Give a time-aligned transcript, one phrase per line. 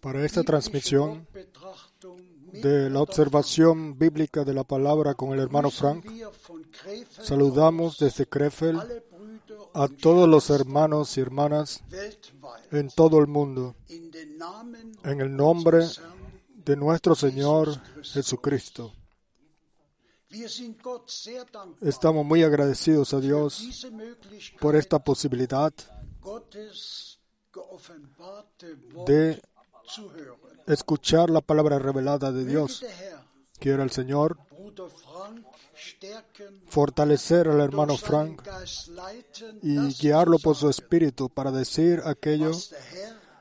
[0.00, 1.26] Para esta transmisión
[2.52, 6.04] de la observación bíblica de la palabra con el hermano Frank,
[7.22, 9.02] saludamos desde Krefeld
[9.74, 11.82] a todos los hermanos y hermanas
[12.70, 15.86] en todo el mundo, en el nombre
[16.48, 18.92] de nuestro Señor Jesucristo.
[21.80, 23.86] Estamos muy agradecidos a Dios
[24.60, 25.72] por esta posibilidad
[29.06, 29.42] de
[30.66, 32.84] escuchar la palabra revelada de Dios.
[33.58, 34.38] Quiera el Señor
[36.66, 38.42] fortalecer al hermano Frank
[39.62, 42.52] y guiarlo por su espíritu para decir aquello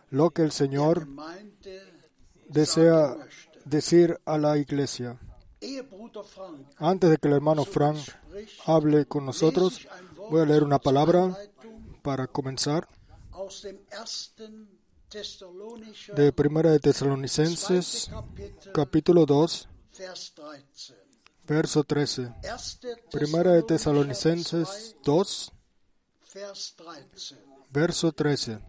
[0.09, 1.07] lo que el Señor
[2.47, 3.15] desea
[3.65, 5.19] decir a la iglesia.
[6.77, 7.97] Antes de que el hermano Frank
[8.65, 9.87] hable con nosotros,
[10.29, 11.37] voy a leer una palabra
[12.01, 12.87] para comenzar
[16.15, 18.11] de Primera de Tesalonicenses,
[18.73, 19.69] capítulo 2,
[21.47, 22.33] verso 13.
[23.11, 25.51] Primera de Tesalonicenses 2,
[27.71, 28.59] verso 13.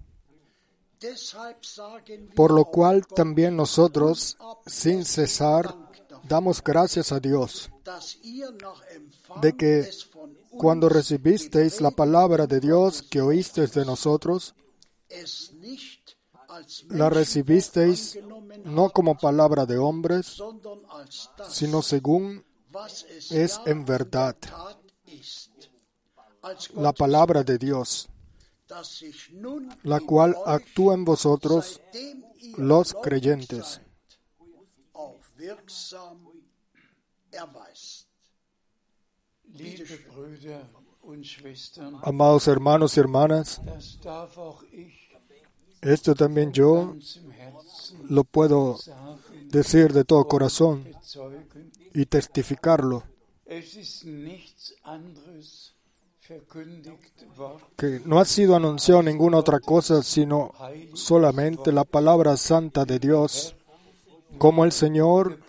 [2.34, 5.74] Por lo cual también nosotros, sin cesar,
[6.24, 7.70] damos gracias a Dios
[9.40, 9.90] de que
[10.58, 14.54] cuando recibisteis la palabra de Dios que oísteis de nosotros,
[16.88, 18.18] la recibisteis
[18.64, 20.42] no como palabra de hombres,
[21.48, 22.44] sino según
[23.30, 24.36] es en verdad.
[26.74, 28.08] La palabra de Dios,
[29.82, 31.80] la cual actúa en vosotros
[32.56, 33.80] los creyentes.
[42.02, 43.60] Amados hermanos y hermanas,
[45.80, 46.94] esto también yo
[48.08, 48.78] lo puedo
[49.48, 50.84] decir de todo corazón
[51.94, 53.04] y testificarlo.
[57.76, 60.52] Que no ha sido anunciado ninguna otra cosa sino
[60.94, 63.56] solamente la palabra santa de Dios,
[64.38, 65.40] como el Señor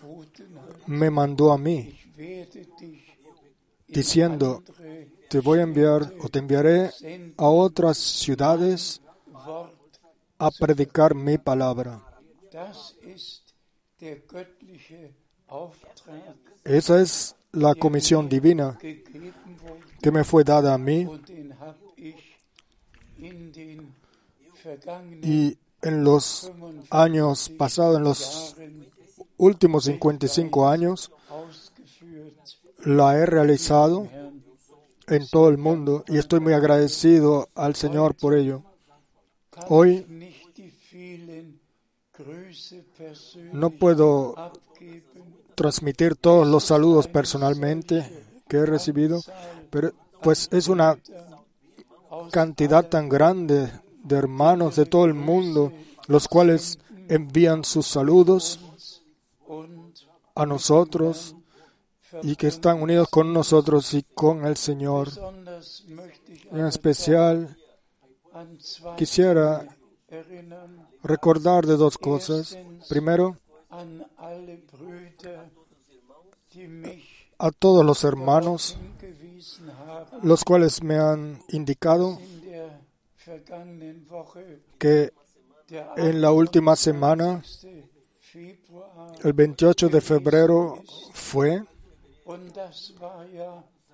[0.86, 1.96] me mandó a mí,
[3.86, 4.64] diciendo,
[5.32, 6.90] te voy a enviar o te enviaré
[7.38, 9.00] a otras ciudades
[10.38, 12.02] a predicar mi palabra.
[16.64, 18.78] Esa es la comisión divina
[20.02, 21.08] que me fue dada a mí
[25.22, 26.52] y en los
[26.90, 28.54] años pasados, en los
[29.38, 31.10] últimos 55 años,
[32.84, 34.10] la he realizado
[35.08, 38.62] en todo el mundo y estoy muy agradecido al Señor por ello.
[39.68, 40.06] Hoy
[43.52, 44.34] no puedo
[45.54, 49.20] transmitir todos los saludos personalmente que he recibido,
[49.70, 49.92] pero
[50.22, 50.98] pues es una
[52.30, 53.70] cantidad tan grande
[54.02, 55.72] de hermanos de todo el mundo,
[56.06, 56.78] los cuales
[57.08, 58.60] envían sus saludos
[60.34, 61.36] a nosotros
[62.22, 65.08] y que están unidos con nosotros y con el Señor.
[66.50, 67.56] En especial,
[68.96, 69.66] quisiera
[71.02, 72.56] recordar de dos cosas.
[72.88, 73.36] Primero,
[77.38, 78.78] a todos los hermanos,
[80.22, 82.18] los cuales me han indicado
[84.78, 85.12] que
[85.96, 87.42] en la última semana,
[89.24, 91.64] el 28 de febrero fue,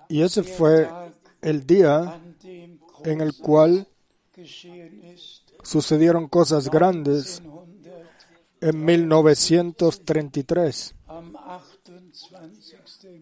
[0.07, 0.87] y ese fue
[1.41, 2.21] el día
[3.03, 3.87] en el cual
[5.63, 7.41] sucedieron cosas grandes
[8.61, 10.95] en 1933.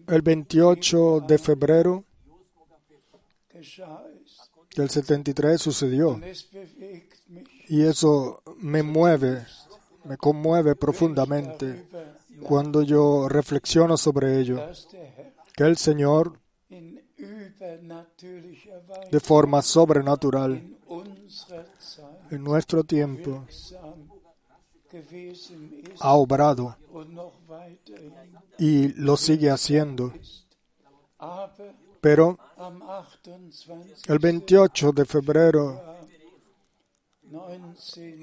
[0.08, 2.04] El 28 de febrero
[4.74, 6.20] del 73 sucedió.
[7.68, 9.46] Y eso me mueve,
[10.04, 11.86] me conmueve profundamente
[12.42, 14.58] cuando yo reflexiono sobre ello.
[15.54, 17.04] Que el Señor, de
[19.20, 20.76] forma sobrenatural,
[22.30, 23.44] en nuestro tiempo,
[26.00, 26.76] ha obrado
[28.58, 30.12] y lo sigue haciendo.
[32.00, 32.38] Pero
[34.06, 35.82] el 28 de febrero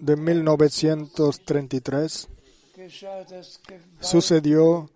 [0.02, 2.30] de 1933
[4.00, 4.90] sucedió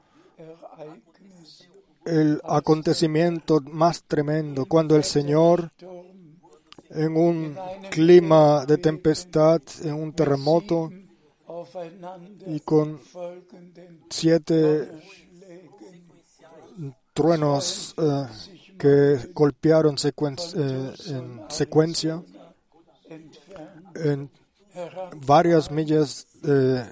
[2.05, 5.72] el acontecimiento más tremendo cuando el Señor
[6.89, 7.58] en un
[7.91, 10.91] clima de tempestad, en un terremoto
[12.48, 13.00] y con
[14.10, 14.89] siete
[17.13, 18.25] truenos eh,
[18.77, 22.24] que golpearon eh, en secuencia
[23.96, 24.29] en
[25.25, 26.86] varias millas de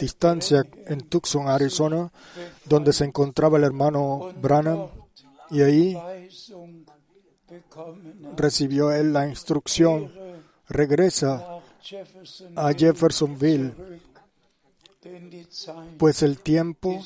[0.00, 2.10] distancia en Tucson, Arizona,
[2.64, 4.88] donde se encontraba el hermano Branham,
[5.50, 5.98] y ahí
[8.36, 10.12] recibió él la instrucción,
[10.68, 11.60] regresa
[12.56, 13.72] a Jeffersonville,
[15.98, 17.02] pues el tiempo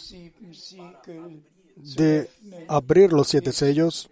[1.77, 2.31] de
[2.69, 4.11] abrir los siete sellos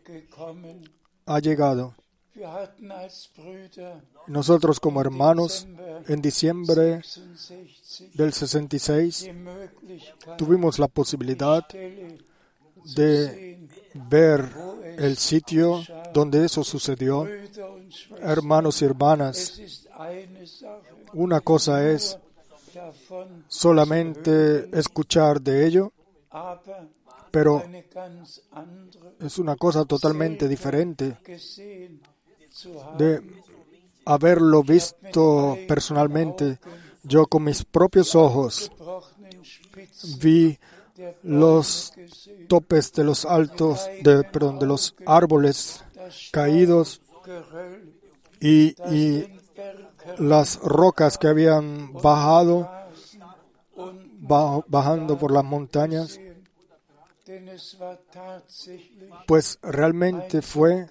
[1.27, 1.95] ha llegado.
[4.27, 5.67] Nosotros como hermanos,
[6.09, 7.03] en diciembre
[8.15, 9.31] del 66,
[10.39, 11.67] tuvimos la posibilidad
[12.95, 14.51] de ver
[14.97, 15.83] el sitio
[16.15, 17.29] donde eso sucedió.
[18.21, 19.61] Hermanos y hermanas,
[21.13, 22.19] una cosa es
[23.49, 25.93] solamente escuchar de ello,
[27.31, 27.63] pero
[29.21, 31.19] es una cosa totalmente diferente
[32.99, 33.23] de
[34.05, 36.59] haberlo visto personalmente.
[37.03, 38.71] Yo con mis propios ojos
[40.21, 40.59] vi
[41.23, 41.93] los
[42.49, 45.85] topes de los altos, de, perdón, de los árboles
[46.31, 47.01] caídos
[48.41, 49.41] y, y
[50.19, 52.71] las rocas que habían bajado,
[54.69, 56.19] bajando por las montañas,
[59.27, 60.87] pues realmente fue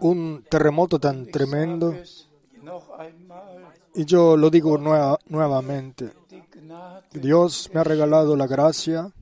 [0.00, 1.94] un terremoto tan tremendo.
[3.94, 6.10] Y yo lo digo nuevamente.
[7.12, 9.12] Dios me ha regalado la gracia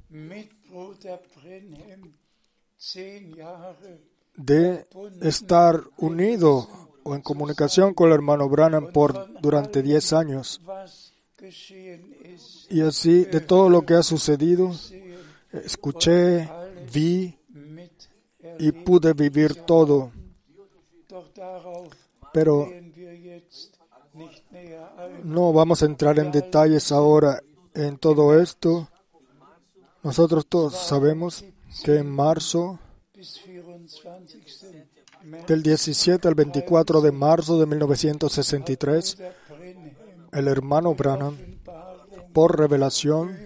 [4.36, 4.86] de
[5.20, 6.68] estar unido
[7.04, 10.60] o en comunicación con el hermano Branham por durante 10 años.
[12.70, 14.72] Y así, de todo lo que ha sucedido,
[15.52, 16.48] escuché,
[16.92, 17.36] vi
[18.58, 20.12] y pude vivir todo.
[22.32, 22.68] Pero
[25.24, 27.42] no vamos a entrar en detalles ahora
[27.74, 28.88] en todo esto.
[30.02, 31.44] Nosotros todos sabemos
[31.84, 32.78] que en marzo,
[35.46, 39.18] del 17 al 24 de marzo de 1963,
[40.32, 41.36] el hermano Branham,
[42.32, 43.36] por revelación,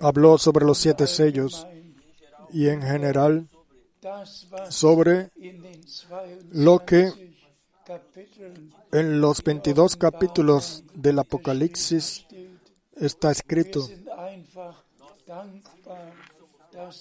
[0.00, 1.66] habló sobre los siete sellos
[2.52, 3.48] y en general
[4.70, 5.30] sobre
[6.50, 7.12] lo que
[8.92, 12.26] en los 22 capítulos del Apocalipsis
[12.96, 13.88] está escrito.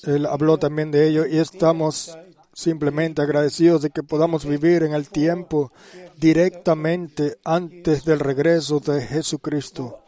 [0.04, 2.18] Él habló también de ello y estamos
[2.54, 5.72] simplemente agradecidos de que podamos vivir en el tiempo
[6.18, 10.04] directamente antes del regreso de Jesucristo,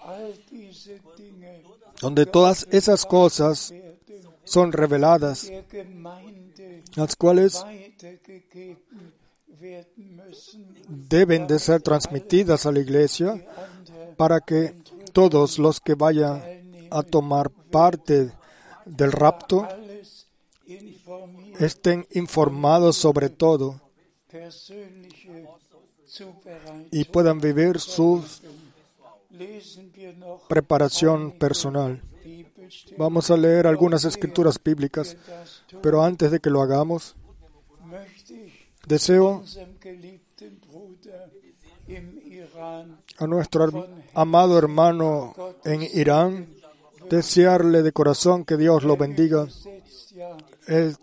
[2.02, 3.74] donde todas esas cosas
[4.44, 5.52] son reveladas,
[6.96, 7.64] las cuales
[10.88, 13.46] deben de ser transmitidas a la iglesia
[14.18, 14.76] para que
[15.14, 18.32] todos los que vayan a tomar parte
[18.86, 19.68] del rapto
[21.60, 23.82] estén informados sobre todo
[26.92, 28.24] y puedan vivir su
[30.48, 32.02] preparación personal.
[32.98, 35.18] Vamos a leer algunas escrituras bíblicas,
[35.82, 37.16] pero antes de que lo hagamos,
[38.88, 39.44] deseo
[43.18, 45.34] a nuestro amado hermano
[45.66, 46.48] en Irán
[47.10, 49.48] desearle de corazón que Dios lo bendiga.
[50.68, 50.96] Él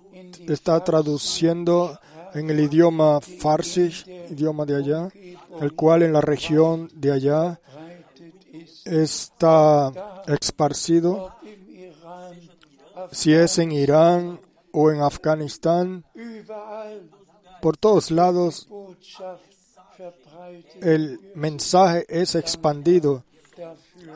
[0.49, 1.99] está traduciendo
[2.35, 3.91] en el idioma farsi,
[4.31, 5.09] idioma de allá,
[5.61, 7.61] el cual en la región de allá
[8.85, 9.93] está
[10.27, 11.35] esparcido,
[13.13, 14.41] si es en Irán
[14.73, 16.05] o en Afganistán,
[17.61, 18.69] por todos lados
[20.81, 23.25] el mensaje es expandido,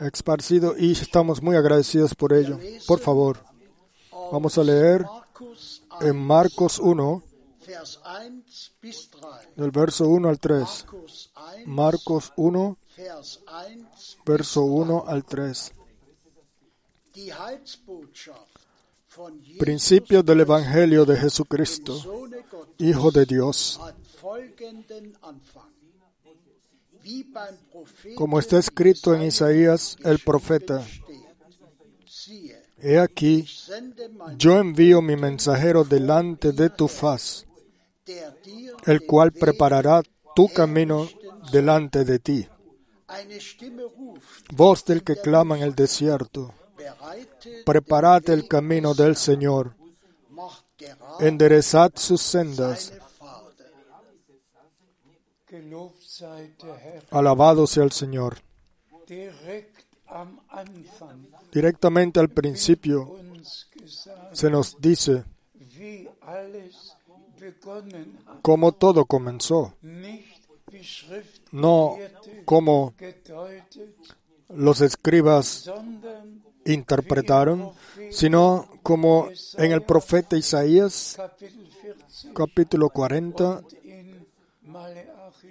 [0.01, 2.59] esparcido y estamos muy agradecidos por ello.
[2.87, 3.39] Por favor,
[4.31, 5.05] vamos a leer
[6.01, 7.23] en Marcos 1,
[9.55, 10.85] del verso 1 al 3.
[11.65, 12.77] Marcos 1,
[14.25, 15.73] verso 1 al 3.
[19.59, 22.27] Principio del Evangelio de Jesucristo,
[22.77, 23.79] Hijo de Dios.
[28.15, 30.85] Como está escrito en Isaías el profeta,
[32.83, 33.45] He aquí,
[34.37, 37.45] yo envío mi mensajero delante de tu faz,
[38.85, 40.01] el cual preparará
[40.35, 41.07] tu camino
[41.51, 42.47] delante de ti.
[44.51, 46.53] Voz del que clama en el desierto,
[47.65, 49.75] preparad el camino del Señor,
[51.19, 52.93] enderezad sus sendas.
[57.11, 58.37] Alabado sea el Señor.
[61.51, 63.17] Directamente al principio
[64.31, 65.23] se nos dice
[68.41, 69.73] cómo todo comenzó,
[71.51, 71.97] no
[72.51, 72.93] como
[74.49, 75.71] los escribas
[76.65, 77.71] interpretaron,
[78.09, 81.17] sino como en el profeta Isaías,
[82.35, 83.61] capítulo 40,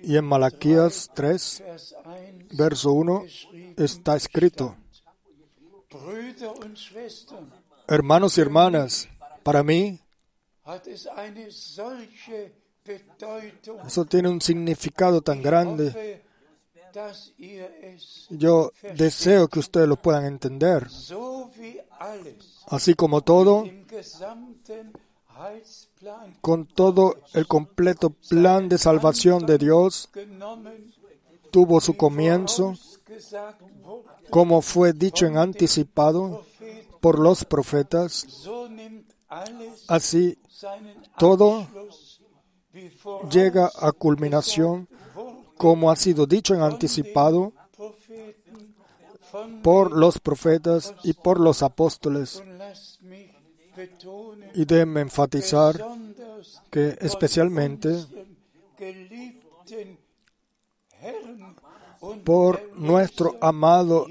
[0.02, 1.64] y en Malaquías 3,
[2.52, 3.24] verso 1,
[3.78, 4.76] está escrito,
[7.88, 9.08] hermanos y hermanas,
[9.42, 9.98] para mí,
[13.86, 16.28] eso tiene un significado tan grande.
[18.30, 20.86] Yo deseo que ustedes lo puedan entender.
[22.68, 23.64] Así como todo,
[26.40, 30.08] con todo el completo plan de salvación de Dios,
[31.50, 32.74] tuvo su comienzo,
[34.30, 36.44] como fue dicho en anticipado
[37.00, 38.26] por los profetas.
[39.88, 40.38] Así,
[41.18, 41.66] todo
[43.30, 44.88] llega a culminación,
[45.60, 47.52] como ha sido dicho en anticipado
[49.62, 52.42] por los profetas y por los apóstoles.
[54.54, 55.84] Y déjenme enfatizar
[56.70, 57.90] que especialmente
[62.24, 64.06] por nuestro amado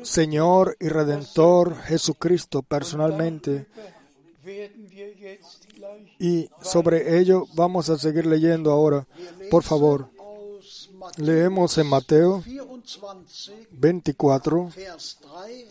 [0.00, 3.66] Señor y Redentor Jesucristo personalmente.
[6.18, 9.06] Y sobre ello vamos a seguir leyendo ahora.
[9.50, 10.13] Por favor,
[11.16, 12.42] leemos en Mateo
[13.72, 14.70] 24,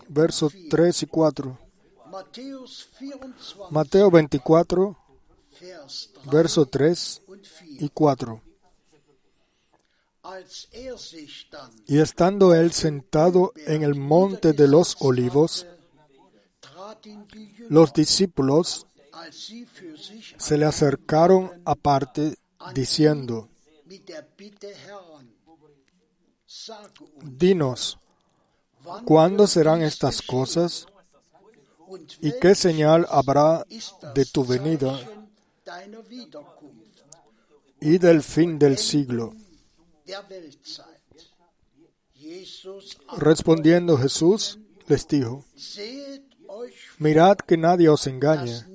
[0.08, 1.58] versos 3 y 4.
[3.72, 4.98] Mateo 24,
[6.32, 7.22] verso 3
[7.80, 8.42] y 4.
[11.88, 15.68] Y estando él sentado en el monte de los olivos,
[17.70, 18.88] los discípulos
[20.38, 22.38] se le acercaron aparte
[22.74, 23.50] diciendo,
[27.24, 28.00] Dinos,
[29.06, 30.88] ¿cuándo serán estas cosas?
[32.22, 33.66] ¿Y qué señal habrá
[34.16, 35.00] de tu venida
[37.80, 39.34] y del fin del siglo?
[43.18, 45.46] Respondiendo Jesús les dijo,
[47.00, 48.66] mirad que nadie os engañe,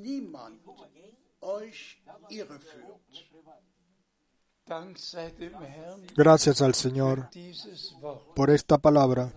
[6.16, 7.28] Gracias al Señor
[8.34, 9.32] por esta palabra.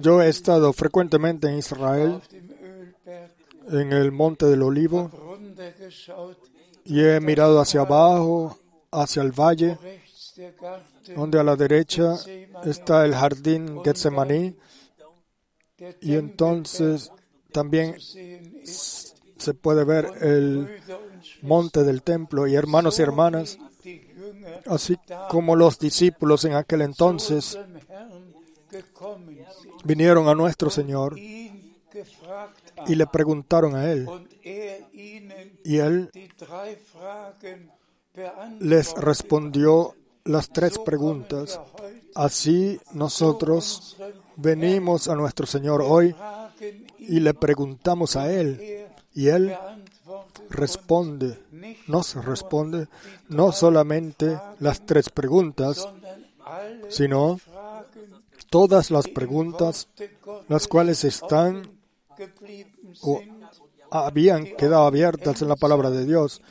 [0.00, 2.20] Yo he estado frecuentemente en Israel,
[3.68, 5.10] en el Monte del Olivo,
[6.84, 8.58] y he mirado hacia abajo,
[8.90, 9.78] hacia el valle,
[11.16, 12.16] donde a la derecha
[12.64, 14.56] está el jardín Getsemaní,
[16.00, 17.10] y entonces
[17.52, 17.96] también
[19.36, 20.80] se puede ver el
[21.42, 23.58] monte del templo y hermanos y hermanas,
[24.66, 24.96] así
[25.28, 27.58] como los discípulos en aquel entonces
[29.84, 34.08] vinieron a nuestro Señor y le preguntaron a Él.
[35.64, 36.10] Y Él
[38.60, 39.94] les respondió
[40.24, 41.60] las tres preguntas.
[42.14, 43.96] Así nosotros
[44.36, 46.14] venimos a nuestro Señor hoy
[46.98, 48.83] y le preguntamos a Él.
[49.14, 49.56] Y Él
[50.50, 51.38] responde,
[51.86, 52.88] nos responde
[53.28, 55.88] no solamente las tres preguntas,
[56.88, 57.40] sino
[58.50, 59.88] todas las preguntas
[60.48, 61.62] las cuales están
[63.02, 63.20] o
[63.90, 66.42] habían quedado abiertas en la palabra de Dios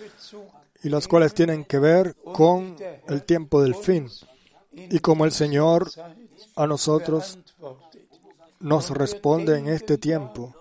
[0.84, 2.76] y las cuales tienen que ver con
[3.08, 4.10] el tiempo del fin
[4.72, 5.90] y como el Señor
[6.56, 7.40] a nosotros
[8.60, 10.56] nos responde en este tiempo.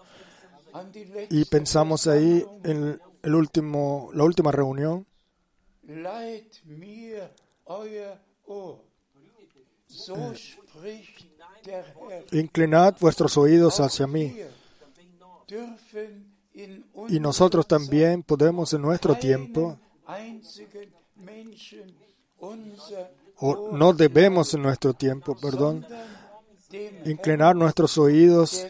[1.31, 5.07] Y pensamos ahí en el último, la última reunión.
[12.33, 14.37] Inclinad vuestros oídos hacia mí.
[17.09, 19.79] Y nosotros también podemos en nuestro tiempo,
[23.37, 25.87] o no debemos en nuestro tiempo, perdón,
[27.05, 28.67] inclinar nuestros oídos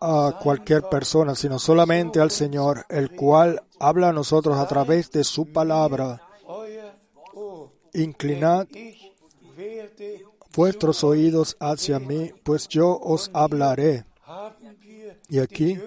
[0.00, 5.24] a cualquier persona, sino solamente al Señor, el cual habla a nosotros a través de
[5.24, 6.22] su palabra.
[7.94, 8.66] Inclinad
[10.54, 14.04] vuestros oídos hacia mí, pues yo os hablaré.
[15.28, 15.78] Y aquí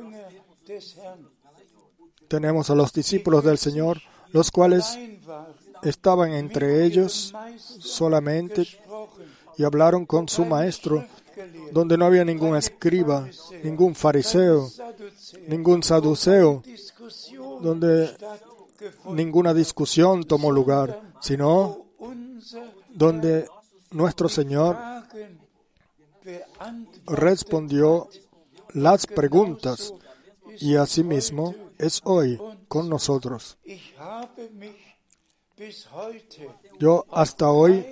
[2.27, 3.99] tenemos a los discípulos del Señor,
[4.31, 4.97] los cuales
[5.83, 7.33] estaban entre ellos
[7.79, 8.67] solamente
[9.57, 11.05] y hablaron con su maestro,
[11.71, 13.27] donde no había ningún escriba,
[13.63, 14.69] ningún fariseo,
[15.47, 16.63] ningún saduceo,
[17.61, 18.15] donde
[19.11, 21.85] ninguna discusión tomó lugar, sino
[22.89, 23.47] donde
[23.91, 24.77] nuestro Señor
[27.05, 28.09] respondió
[28.73, 29.93] las preguntas
[30.59, 33.57] y asimismo es hoy con nosotros.
[36.79, 37.85] Yo hasta hoy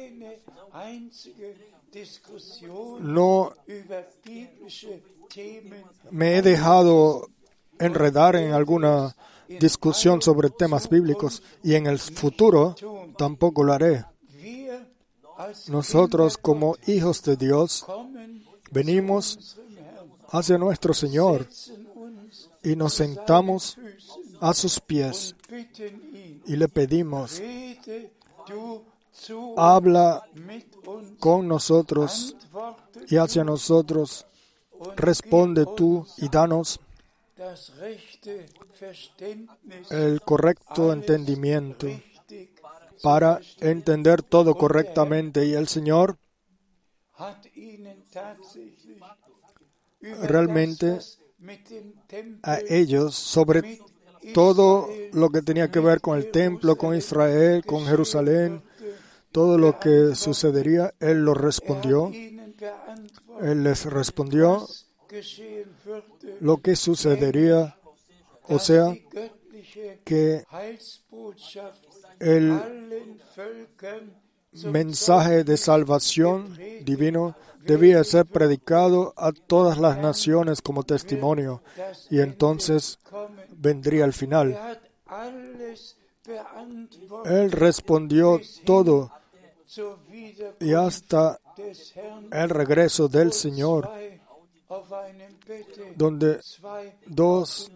[3.00, 3.54] no
[6.12, 7.30] me he dejado
[7.80, 9.16] enredar en alguna
[9.48, 12.76] discusión sobre temas bíblicos y en el futuro
[13.18, 14.06] tampoco lo haré.
[15.68, 17.86] Nosotros como hijos de Dios
[18.72, 19.58] venimos
[20.30, 21.48] hacia nuestro Señor
[22.64, 23.78] y nos sentamos
[24.42, 25.36] a sus pies
[26.46, 27.42] y le pedimos,
[29.58, 30.24] habla
[31.20, 32.36] con nosotros
[33.10, 34.26] y hacia nosotros,
[34.96, 36.80] responde tú y danos
[39.90, 41.88] el correcto entendimiento
[43.02, 45.46] para entender todo correctamente.
[45.46, 46.18] Y el Señor
[50.24, 51.00] realmente
[52.44, 53.80] a ellos sobre
[54.34, 58.64] todo lo que tenía que ver con el templo, con Israel, con Jerusalén,
[59.32, 62.12] todo lo que sucedería, Él lo respondió.
[63.42, 64.68] Él les respondió
[66.40, 67.78] lo que sucedería,
[68.44, 68.94] o sea,
[70.04, 70.44] que
[72.20, 72.60] el
[74.66, 81.62] mensaje de salvación divino debía ser predicado a todas las naciones como testimonio
[82.10, 82.98] y entonces
[83.52, 84.80] vendría el final.
[87.26, 89.12] Él respondió todo
[90.60, 91.40] y hasta
[92.32, 93.90] el regreso del Señor,
[95.96, 96.40] donde
[97.06, 97.72] dos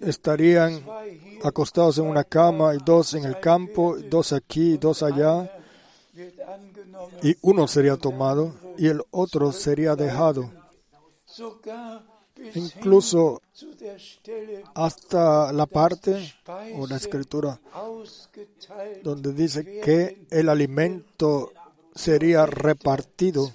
[0.00, 0.84] estarían
[1.42, 5.50] acostados en una cama y dos en el campo, dos aquí, dos allá,
[7.22, 10.50] y uno sería tomado y el otro sería dejado.
[12.54, 13.42] Incluso
[14.74, 16.34] hasta la parte
[16.76, 17.60] o la escritura
[19.02, 21.52] donde dice que el alimento
[21.94, 23.50] sería repartido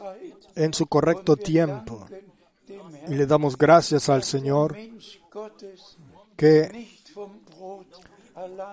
[0.56, 2.08] en su correcto tiempo.
[3.08, 4.78] Y le damos gracias al Señor
[6.36, 6.88] que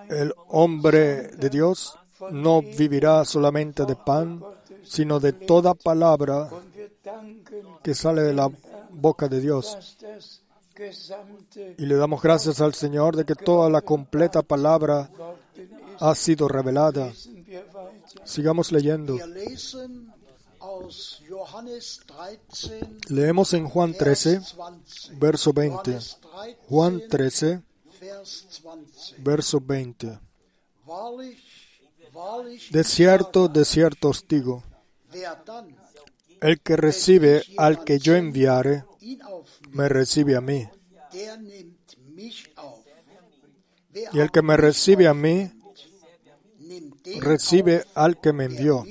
[0.08, 1.96] el hombre de Dios
[2.30, 4.42] no vivirá solamente de pan,
[4.82, 6.50] sino de toda palabra
[7.82, 8.50] que sale de la
[9.00, 9.96] boca de Dios.
[11.78, 15.10] Y le damos gracias al Señor de que toda la completa palabra
[15.98, 17.12] ha sido revelada.
[18.24, 19.18] Sigamos leyendo.
[23.08, 24.40] Leemos en Juan 13,
[25.18, 25.98] verso 20.
[26.68, 27.62] Juan 13,
[29.18, 30.18] verso 20.
[32.70, 34.62] De cierto, de cierto os digo,
[36.40, 38.84] el que recibe al que yo enviare,
[39.72, 40.68] me recibe a mí.
[44.12, 45.50] Y el que me recibe a mí,
[47.20, 48.84] recibe al que me envió.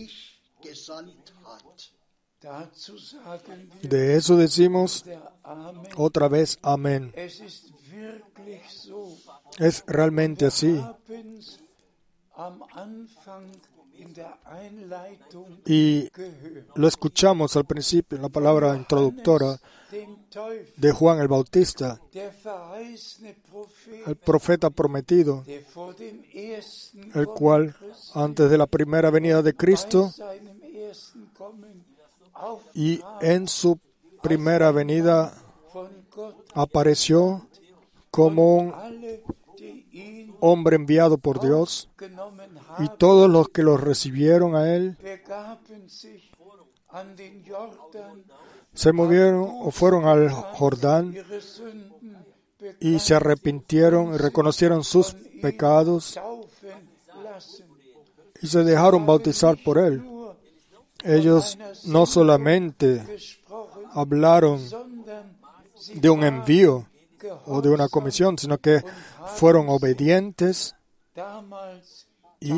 [3.82, 5.06] De eso decimos
[5.96, 7.14] otra vez amén.
[9.58, 10.80] Es realmente así.
[15.66, 16.10] Y
[16.76, 19.60] lo escuchamos al principio en la palabra introductora
[20.78, 22.00] de Juan el Bautista,
[24.06, 25.44] el profeta prometido,
[27.14, 27.76] el cual
[28.14, 30.12] antes de la primera venida de Cristo
[32.74, 33.80] y en su
[34.22, 35.34] primera venida
[36.54, 37.48] apareció
[38.12, 38.74] como un
[40.40, 41.90] hombre enviado por Dios
[42.80, 44.98] y todos los que lo recibieron a él
[48.74, 51.16] se movieron o fueron al Jordán
[52.80, 56.20] y se arrepintieron y reconocieron sus pecados
[58.42, 60.04] y se dejaron bautizar por él.
[61.04, 63.04] Ellos no solamente
[63.92, 64.62] hablaron
[65.96, 66.86] de un envío
[67.46, 68.84] o de una comisión, sino que
[69.28, 70.76] fueron obedientes
[72.40, 72.54] y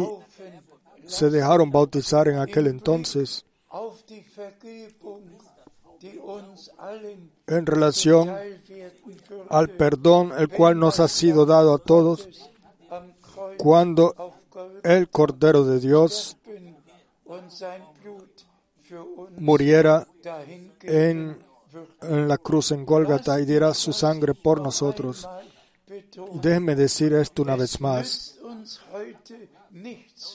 [1.08, 3.46] se dejaron bautizar en aquel entonces
[7.48, 8.36] en relación
[9.50, 12.28] al perdón el cual nos ha sido dado a todos
[13.58, 14.16] cuando
[14.84, 16.38] el Cordero de Dios
[19.38, 20.08] muriera
[20.82, 21.38] en,
[22.02, 25.28] la cruz en Gólgata y diera su sangre por nosotros.
[26.16, 28.38] Y déjenme decir esto una vez más.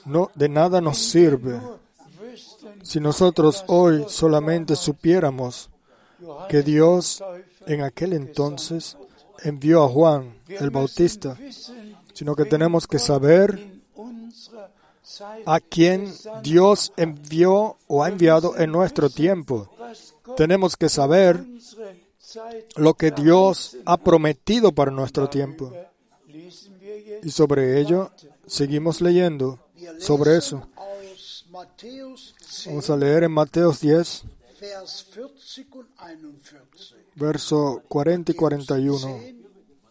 [0.05, 1.61] No, de nada nos sirve
[2.83, 5.71] si nosotros hoy solamente supiéramos
[6.49, 7.23] que Dios
[7.67, 8.97] en aquel entonces
[9.43, 11.37] envió a Juan el Bautista,
[12.15, 13.83] sino que tenemos que saber
[15.45, 16.13] a quien
[16.43, 19.69] Dios envió o ha enviado en nuestro tiempo.
[20.37, 21.45] Tenemos que saber
[22.77, 25.73] lo que Dios ha prometido para nuestro tiempo.
[27.23, 28.11] Y sobre ello
[28.47, 29.59] seguimos leyendo
[29.99, 30.69] sobre eso.
[32.67, 34.25] Vamos a leer en Mateos 10,
[37.15, 39.21] verso 40 y 41.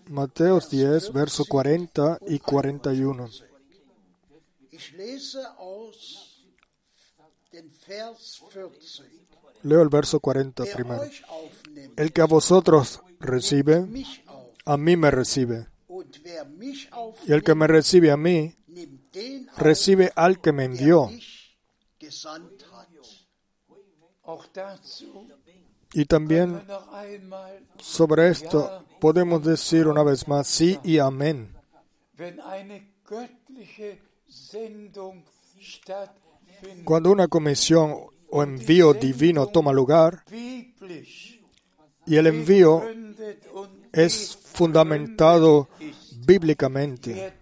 [0.08, 3.30] Mateos 10, verso 40 y 41.
[9.63, 11.04] Leo el verso 40 primero.
[11.96, 13.88] El que a vosotros recibe,
[14.65, 15.68] a mí me recibe.
[17.28, 18.56] Y el que me recibe a mí,
[19.58, 21.10] recibe al que me envió.
[25.94, 26.62] Y también
[27.80, 31.56] sobre esto podemos decir una vez más sí y amén.
[36.84, 40.24] Cuando una comisión o envío divino toma lugar,
[42.06, 42.84] y el envío
[43.92, 45.70] es fundamentado
[46.26, 47.34] bíblicamente,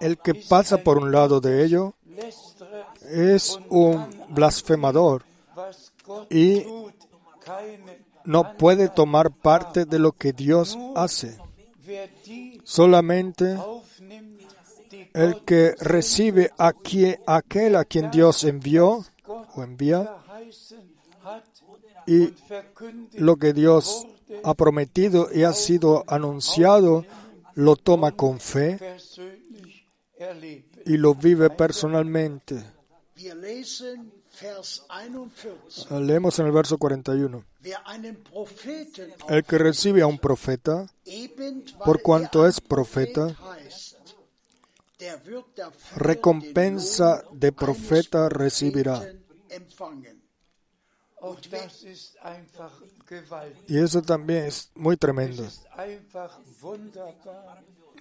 [0.00, 1.94] el que pasa por un lado de ello
[3.08, 5.24] es un blasfemador
[6.28, 6.64] y
[8.24, 11.38] no puede tomar parte de lo que Dios hace.
[12.64, 13.58] Solamente
[15.14, 16.72] el que recibe a
[17.26, 20.16] aquel a quien Dios envió o envía
[22.06, 22.32] y
[23.14, 24.06] lo que Dios
[24.44, 27.04] ha prometido y ha sido anunciado,
[27.54, 28.78] lo toma con fe
[30.86, 32.64] y lo vive personalmente.
[35.90, 37.44] Leemos en el verso 41.
[39.28, 40.86] El que recibe a un profeta,
[41.84, 43.36] por cuanto es profeta,
[45.96, 49.02] recompensa de profeta recibirá.
[53.68, 55.46] Y eso también es muy tremendo.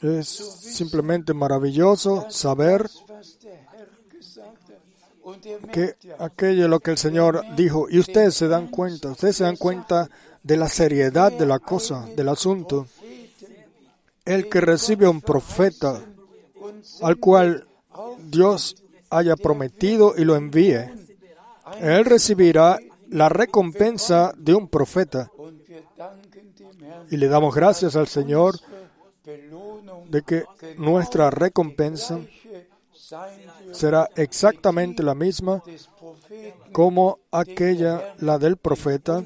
[0.01, 2.89] Es simplemente maravilloso saber
[5.73, 9.57] que aquello lo que el Señor dijo, y ustedes se dan cuenta, ustedes se dan
[9.57, 10.09] cuenta
[10.41, 12.87] de la seriedad de la cosa, del asunto.
[14.23, 16.01] El que recibe a un profeta
[17.01, 17.67] al cual
[18.19, 20.91] Dios haya prometido y lo envíe,
[21.81, 25.31] él recibirá la recompensa de un profeta.
[27.09, 28.59] Y le damos gracias al Señor
[30.09, 30.43] de que
[30.77, 32.19] nuestra recompensa
[33.71, 35.63] será exactamente la misma
[36.71, 39.23] como aquella, la del profeta,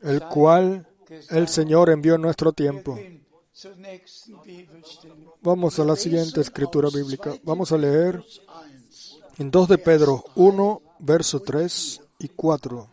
[0.00, 0.86] el cual
[1.30, 2.98] el Señor envió en nuestro tiempo.
[5.40, 7.34] Vamos a la siguiente escritura bíblica.
[7.42, 8.22] Vamos a leer
[9.38, 12.90] en 2 de Pedro 1, verso 3 y 4.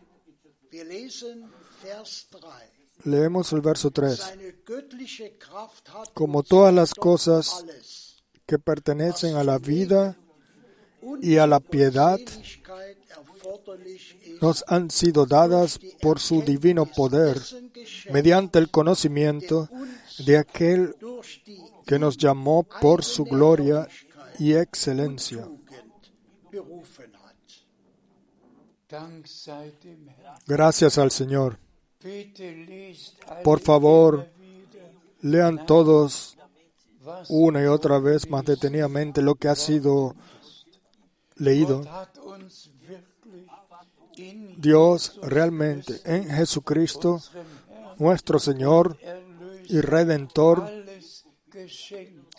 [3.04, 4.20] Leemos el verso 3.
[6.14, 10.16] Como todas las cosas que pertenecen a la vida
[11.20, 12.18] y a la piedad
[14.40, 17.40] nos han sido dadas por su divino poder
[18.10, 19.68] mediante el conocimiento
[20.18, 20.94] de aquel
[21.86, 23.88] que nos llamó por su gloria
[24.38, 25.48] y excelencia.
[30.46, 31.58] Gracias al Señor.
[33.42, 34.28] Por favor,
[35.20, 36.36] lean todos
[37.28, 40.14] una y otra vez más detenidamente lo que ha sido
[41.36, 41.82] leído.
[44.56, 47.20] Dios realmente en Jesucristo,
[47.98, 48.96] nuestro Señor
[49.68, 50.70] y Redentor,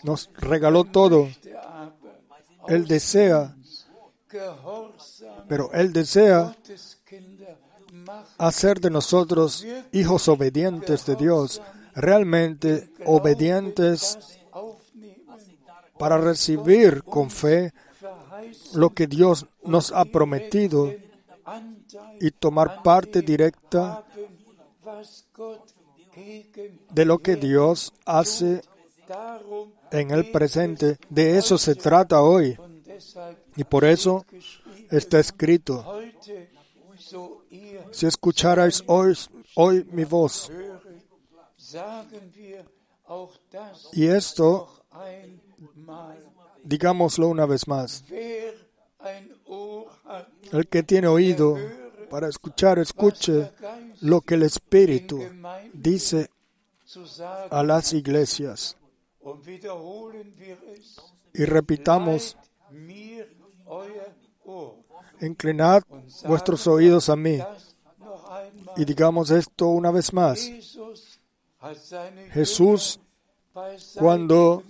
[0.03, 1.29] nos regaló todo.
[2.67, 3.55] Él desea,
[5.47, 6.55] pero Él desea
[8.37, 11.61] hacer de nosotros hijos obedientes de Dios,
[11.93, 14.39] realmente obedientes
[15.97, 17.73] para recibir con fe
[18.73, 20.93] lo que Dios nos ha prometido
[22.19, 24.03] y tomar parte directa
[26.91, 28.61] de lo que Dios hace
[29.91, 30.97] en el presente.
[31.09, 32.57] De eso se trata hoy.
[33.55, 34.25] Y por eso
[34.91, 35.99] está escrito,
[37.91, 39.17] si escucharais hoy,
[39.55, 40.51] hoy mi voz.
[43.93, 44.85] Y esto,
[46.63, 48.03] digámoslo una vez más,
[50.51, 51.57] el que tiene oído
[52.15, 53.51] para escuchar, escuche
[53.99, 55.21] lo que el Espíritu
[55.73, 56.29] dice
[57.51, 58.77] a las iglesias.
[61.33, 62.37] Y repitamos,
[65.19, 65.83] inclinad
[66.25, 67.37] vuestros oídos a mí.
[68.77, 70.49] Y digamos esto una vez más.
[72.31, 73.01] Jesús,
[73.99, 74.63] cuando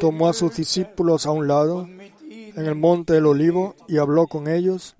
[0.00, 1.86] tomó a sus discípulos a un lado
[2.56, 4.96] en el monte del olivo y habló con ellos,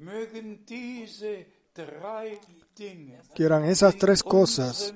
[3.34, 4.94] quieran esas tres cosas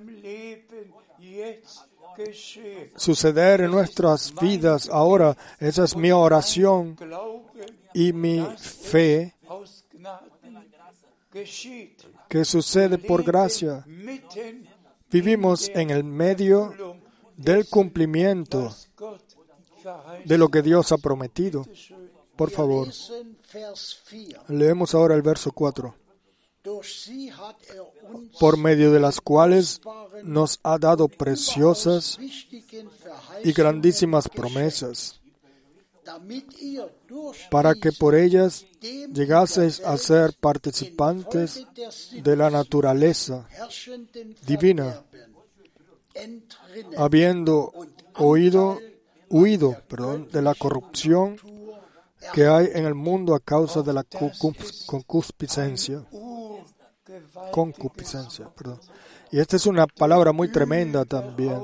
[2.96, 5.36] suceder en nuestras vidas ahora.
[5.58, 6.96] Esa es mi oración
[7.94, 9.34] y mi fe
[12.28, 13.84] que sucede por gracia.
[15.10, 16.96] Vivimos en el medio
[17.36, 18.74] del cumplimiento
[20.24, 21.64] de lo que Dios ha prometido.
[22.36, 22.88] Por favor,
[24.48, 25.94] leemos ahora el verso 4
[28.38, 29.80] por medio de las cuales
[30.22, 32.18] nos ha dado preciosas
[33.44, 35.20] y grandísimas promesas,
[37.50, 38.66] para que por ellas
[39.12, 41.66] llegaseis a ser participantes
[42.12, 43.48] de la naturaleza
[44.46, 45.02] divina,
[46.96, 47.72] habiendo
[48.14, 48.80] oído,
[49.28, 51.36] huido perdón, de la corrupción
[52.32, 56.04] que hay en el mundo a causa de la concupiscencia
[57.50, 58.48] concupiscencia.
[58.54, 58.80] Perdón.
[59.30, 61.60] Y esta es una palabra muy tremenda también.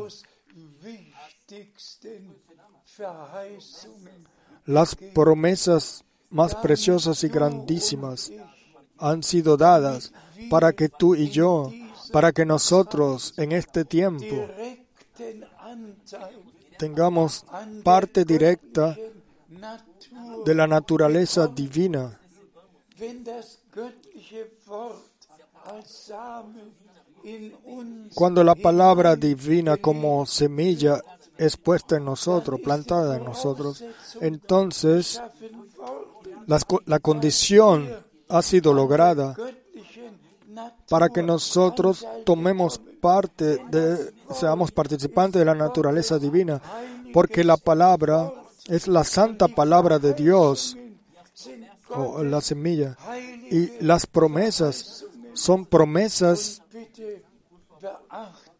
[4.64, 8.32] Las promesas más preciosas y grandísimas
[8.98, 10.12] han sido dadas
[10.48, 11.72] para que tú y yo,
[12.12, 14.48] para que nosotros en este tiempo
[16.78, 17.44] tengamos
[17.84, 18.96] parte directa
[20.44, 22.18] de la naturaleza divina.
[28.14, 31.00] Cuando la palabra divina como semilla
[31.36, 33.84] es puesta en nosotros, plantada en nosotros,
[34.20, 35.20] entonces
[36.46, 37.88] la, condición
[38.28, 39.36] ha sido lograda
[40.88, 46.60] para que nosotros tomemos parte de, seamos participantes de la naturaleza divina,
[47.12, 48.32] porque la palabra
[48.68, 50.76] es la santa palabra de Dios,
[51.88, 52.96] o la semilla,
[53.50, 55.04] y las promesas
[55.34, 56.62] son promesas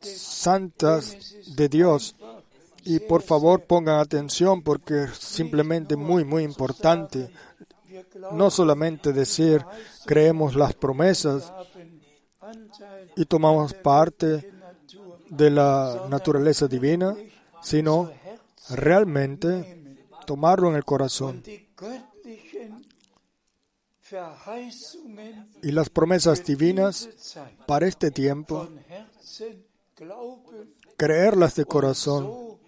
[0.00, 1.16] santas
[1.56, 2.16] de Dios.
[2.84, 7.30] Y por favor pongan atención porque es simplemente muy, muy importante.
[8.32, 9.64] No solamente decir
[10.04, 11.52] creemos las promesas
[13.16, 14.50] y tomamos parte
[15.30, 17.14] de la naturaleza divina,
[17.62, 18.10] sino
[18.70, 19.81] realmente
[20.24, 21.42] tomarlo en el corazón.
[25.62, 27.08] Y las promesas divinas
[27.66, 28.68] para este tiempo,
[30.96, 32.58] creerlas de corazón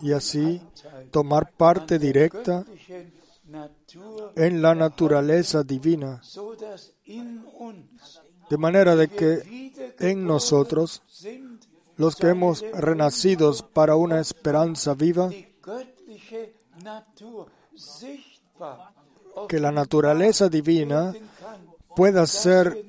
[0.00, 0.62] y así
[1.10, 2.64] tomar parte directa
[4.36, 6.22] en la naturaleza divina,
[8.48, 11.02] de manera de que en nosotros,
[11.96, 15.30] los que hemos renacido para una esperanza viva,
[19.48, 21.12] que la naturaleza divina
[21.94, 22.84] pueda ser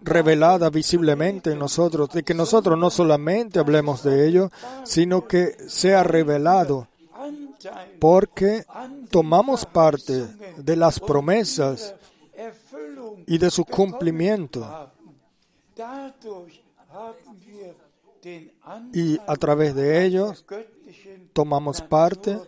[0.00, 4.50] revelada visiblemente en nosotros, de que nosotros no solamente hablemos de ello,
[4.84, 6.88] sino que sea revelado,
[8.00, 8.64] porque
[9.10, 10.26] tomamos parte
[10.56, 11.94] de las promesas
[13.26, 14.90] y de su cumplimiento.
[18.92, 20.44] Y a través de ellos
[21.32, 22.38] tomamos parte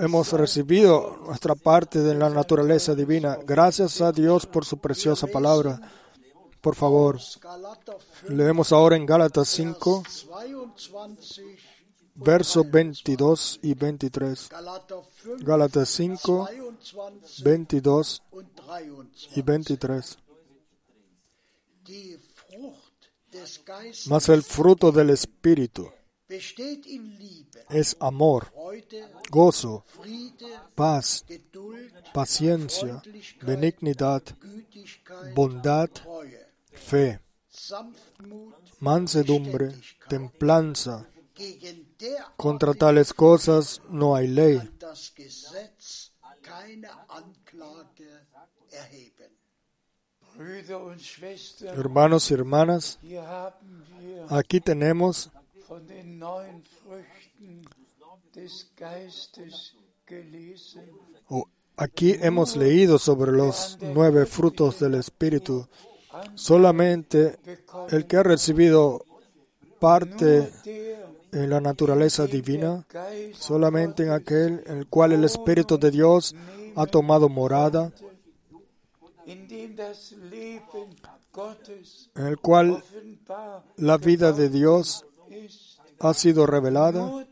[0.00, 3.38] hemos recibido nuestra parte de la naturaleza divina.
[3.44, 5.80] Gracias a Dios por su preciosa palabra.
[6.60, 7.18] Por favor,
[8.28, 10.02] leemos ahora en Gálatas 5,
[12.16, 14.48] versos 22 y 23.
[15.40, 16.48] Gálatas 5,
[17.44, 18.22] 22
[19.36, 20.18] y 23.
[24.06, 25.90] Mas el fruto del Espíritu
[27.70, 28.52] es amor,
[29.30, 29.84] gozo,
[30.74, 31.24] paz,
[32.12, 33.02] paciencia,
[33.42, 34.22] benignidad,
[35.34, 35.90] bondad,
[36.72, 37.20] fe,
[38.80, 39.72] mansedumbre,
[40.08, 41.06] templanza.
[42.36, 44.70] Contra tales cosas no hay ley.
[51.60, 52.98] Hermanos y hermanas,
[54.28, 55.30] aquí tenemos
[61.76, 65.68] aquí hemos leído sobre los nueve frutos del Espíritu.
[66.34, 67.38] Solamente
[67.90, 69.04] el que ha recibido
[69.78, 70.50] parte
[71.32, 72.86] en la naturaleza divina,
[73.34, 76.34] solamente en aquel en el cual el Espíritu de Dios
[76.74, 77.92] ha tomado morada,
[79.26, 79.76] en
[82.26, 82.82] el cual
[83.76, 85.04] la vida de Dios
[85.98, 87.26] ha sido revelada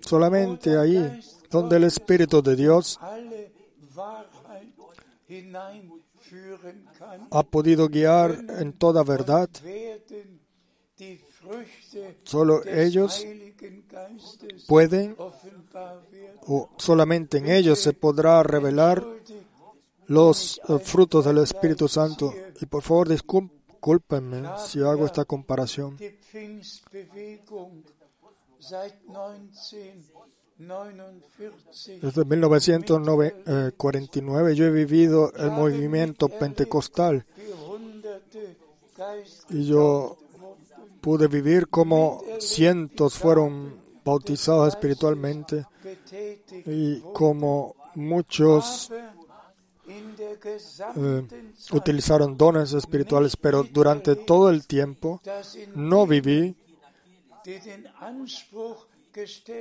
[0.00, 1.20] solamente ahí
[1.50, 2.98] donde el Espíritu de Dios
[7.30, 9.48] ha podido guiar en toda verdad.
[12.24, 13.26] Solo ellos
[14.66, 15.16] pueden,
[16.46, 19.04] o solamente en ellos se podrá revelar
[20.06, 22.34] los eh, frutos del Espíritu Santo.
[22.60, 23.08] Y por favor,
[23.82, 25.96] discúlpenme si hago esta comparación.
[32.00, 37.26] Desde 1949 yo he vivido el movimiento pentecostal.
[39.50, 40.16] y yo
[41.00, 45.66] pude vivir como cientos fueron bautizados espiritualmente
[46.66, 48.92] y como muchos
[50.96, 51.22] eh,
[51.72, 55.20] utilizaron dones espirituales, pero durante todo el tiempo
[55.74, 56.56] no viví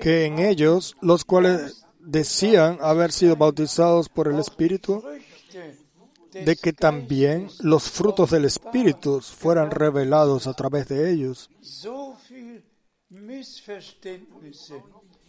[0.02, 5.04] que en ellos, los cuales decían haber sido bautizados por el Espíritu,
[6.32, 11.50] de que también los frutos del Espíritu fueran revelados a través de ellos.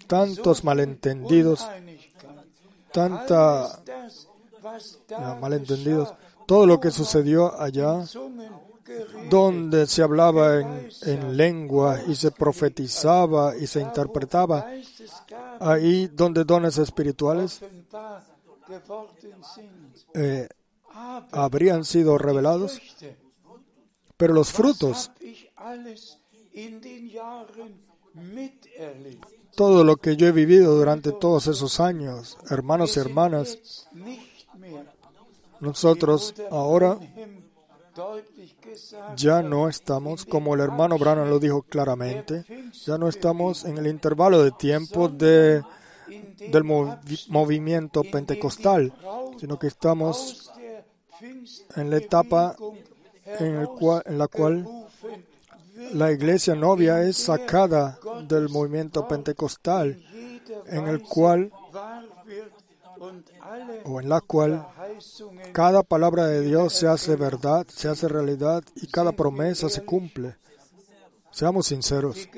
[0.06, 1.66] Tantos malentendidos,
[2.92, 3.82] tanta
[5.40, 6.14] malentendidos,
[6.46, 8.04] todo lo que sucedió allá
[9.30, 14.66] donde se hablaba en, lengua y se profetizaba y se interpretaba,
[15.60, 17.60] ahí donde dones espirituales
[20.14, 20.48] eh,
[21.30, 22.80] habrían sido revelados,
[24.16, 25.10] pero los frutos,
[29.54, 33.88] todo lo que yo he vivido durante todos esos años, hermanos y hermanas,
[35.62, 36.98] Nosotros ahora
[39.16, 42.44] ya no estamos, como el hermano Branham lo dijo claramente,
[42.84, 45.62] ya no estamos en el intervalo de tiempo de,
[46.50, 46.64] del
[47.28, 48.92] movimiento pentecostal,
[49.38, 50.50] sino que estamos
[51.76, 52.56] en la etapa
[53.24, 54.66] en, el cual, en la cual
[55.92, 60.02] la iglesia novia es sacada del movimiento pentecostal,
[60.66, 61.52] en el cual
[63.84, 64.66] o en la cual
[65.52, 70.36] cada palabra de Dios se hace verdad, se hace realidad y cada promesa se cumple.
[71.30, 72.28] Seamos sinceros.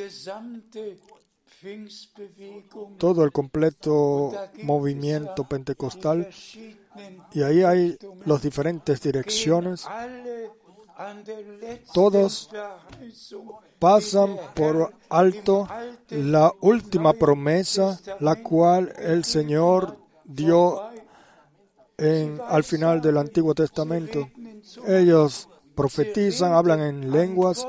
[2.98, 6.28] Todo el completo movimiento pentecostal
[7.32, 9.86] y ahí hay las diferentes direcciones.
[11.92, 12.50] Todos
[13.78, 15.66] pasan por alto
[16.10, 20.80] la última promesa, la cual el Señor dio
[21.96, 24.28] en, al final del Antiguo Testamento.
[24.86, 27.66] Ellos profetizan, hablan en lenguas,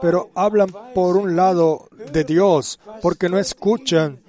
[0.00, 4.20] pero hablan por un lado de Dios, porque no escuchan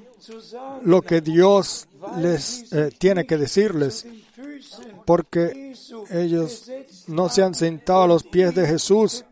[0.83, 1.87] lo que Dios
[2.17, 4.05] les eh, tiene que decirles,
[5.05, 5.73] porque
[6.09, 6.69] ellos
[7.07, 9.25] no se han sentado a los pies de Jesús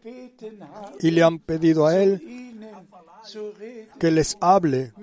[0.99, 2.55] y le han pedido a Él
[3.99, 4.93] que les hable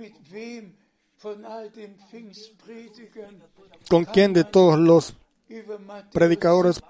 [3.89, 5.15] ¿Con quién de todos los
[6.13, 6.83] predicadores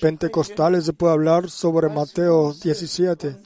[0.00, 3.36] pentecostales se puede hablar sobre Mateo 17?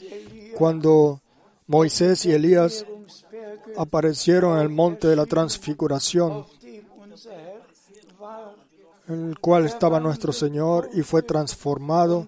[0.57, 1.21] Cuando
[1.67, 2.87] Moisés y Elías
[3.77, 6.47] aparecieron en el monte de la transfiguración,
[9.09, 12.27] en el cual estaba nuestro Señor y fue transformado,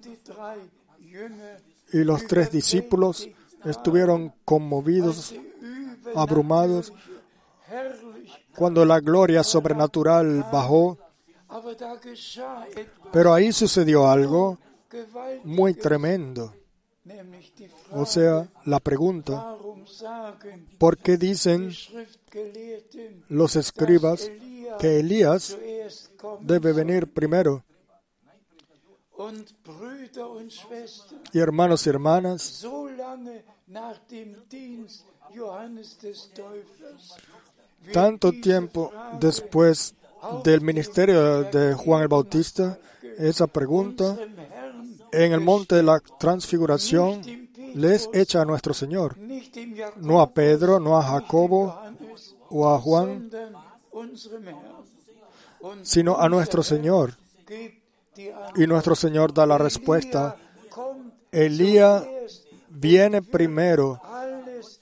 [1.92, 3.28] y los tres discípulos
[3.64, 5.34] estuvieron conmovidos,
[6.14, 6.92] abrumados,
[8.56, 10.98] cuando la gloria sobrenatural bajó.
[13.12, 14.58] Pero ahí sucedió algo
[15.44, 16.54] muy tremendo.
[17.92, 19.56] O sea, la pregunta,
[20.78, 21.70] ¿por qué dicen
[23.28, 24.30] los escribas
[24.78, 25.56] que Elías
[26.40, 27.62] debe venir primero?
[31.32, 32.66] Y hermanos y hermanas,
[37.92, 39.94] tanto tiempo después
[40.42, 42.78] del ministerio de Juan el Bautista,
[43.18, 44.16] esa pregunta
[45.12, 47.22] en el monte de la transfiguración
[47.74, 49.16] les echa a nuestro Señor,
[49.96, 51.76] no a Pedro, no a Jacobo
[52.50, 53.30] o a Juan,
[55.82, 57.14] sino a nuestro Señor.
[58.56, 60.36] Y nuestro Señor da la respuesta,
[61.32, 62.04] Elías
[62.68, 64.00] viene primero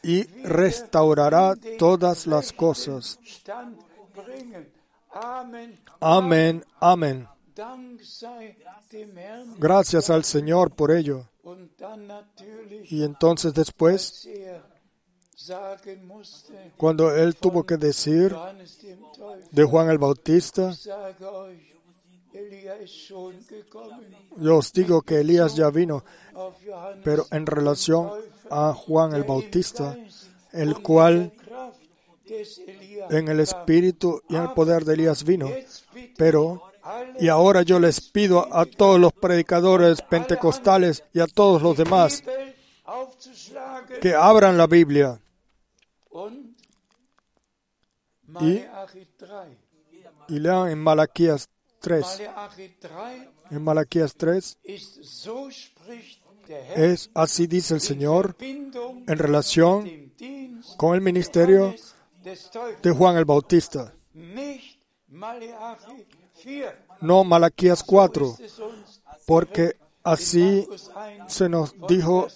[0.02, 3.18] y restaurará todas las cosas.
[6.00, 7.28] Amén, amén.
[9.58, 11.28] Gracias al Señor por ello.
[12.84, 14.28] Y entonces después,
[16.76, 18.34] cuando él tuvo que decir
[19.50, 20.72] de Juan el Bautista,
[24.36, 26.04] yo os digo que Elías ya vino,
[27.04, 28.10] pero en relación
[28.50, 29.96] a Juan el Bautista,
[30.52, 31.32] el cual
[33.10, 35.48] en el espíritu y en el poder de Elías vino.
[36.16, 36.62] Pero,
[37.18, 42.22] y ahora yo les pido a todos los predicadores pentecostales y a todos los demás
[44.00, 45.20] que abran la Biblia
[50.28, 51.48] y, lean en Malaquías
[51.82, 52.22] 3.
[53.50, 54.58] En Malaquías 3
[56.76, 60.12] es así dice el Señor en relación
[60.76, 61.74] con el ministerio
[62.82, 63.94] de Juan el Bautista.
[67.00, 68.36] No Malaquías 4,
[69.26, 70.66] porque así
[71.28, 72.28] se nos dijo,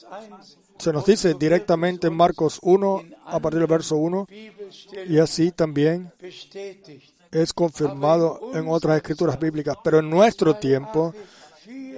[0.78, 4.26] se nos dice directamente en Marcos 1, a partir del verso 1,
[5.08, 6.12] y así también
[7.30, 11.14] es confirmado en otras escrituras bíblicas, pero en nuestro tiempo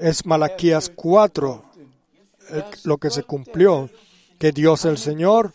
[0.00, 1.64] es Malaquías 4
[2.84, 3.90] lo que se cumplió,
[4.38, 5.52] que Dios el Señor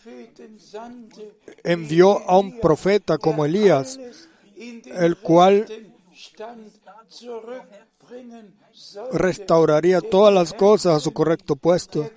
[1.62, 3.98] envió a un profeta como Elías,
[4.56, 5.66] el cual
[9.12, 12.10] restauraría todas las cosas a su correcto puesto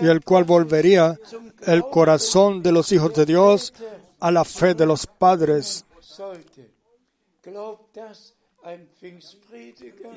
[0.00, 1.18] y el cual volvería
[1.66, 3.72] el corazón de los hijos de Dios
[4.20, 5.84] a la fe de los padres.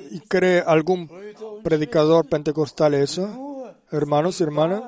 [0.10, 1.10] ¿Y cree algún
[1.64, 3.74] predicador pentecostal eso?
[3.92, 4.84] Hermanos y hermanas,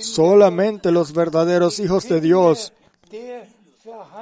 [0.00, 2.72] solamente los verdaderos hijos de Dios,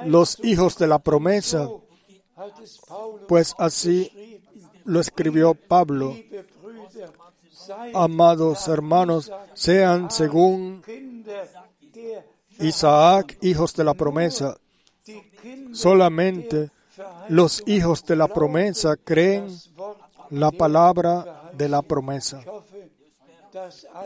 [0.05, 1.69] los hijos de la promesa,
[3.27, 4.41] pues así
[4.85, 6.15] lo escribió Pablo.
[7.93, 10.81] Amados hermanos, sean según
[12.59, 14.57] Isaac hijos de la promesa.
[15.73, 16.71] Solamente
[17.29, 19.47] los hijos de la promesa creen
[20.29, 22.41] la palabra de la promesa.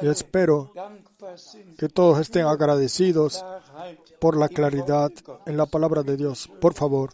[0.02, 0.72] Espero
[1.78, 3.44] que todos estén agradecidos
[4.20, 5.12] por la claridad
[5.46, 6.50] en la palabra de Dios.
[6.60, 7.14] Por favor,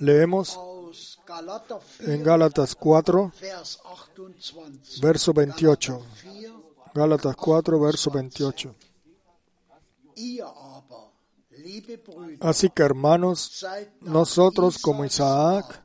[0.00, 0.58] leemos
[2.00, 3.32] en Gálatas 4,
[5.00, 6.02] verso 28.
[6.94, 8.74] Gálatas 4, verso 28.
[12.40, 13.66] Así que hermanos,
[14.00, 15.82] nosotros como Isaac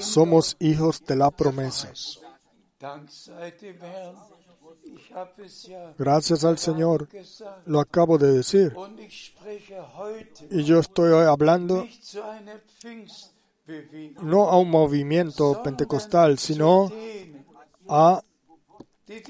[0.00, 1.92] somos hijos de la promesa.
[5.98, 7.08] Gracias al Señor,
[7.66, 8.74] lo acabo de decir.
[10.50, 11.86] Y yo estoy hablando
[14.22, 16.90] no a un movimiento pentecostal, sino
[17.88, 18.22] a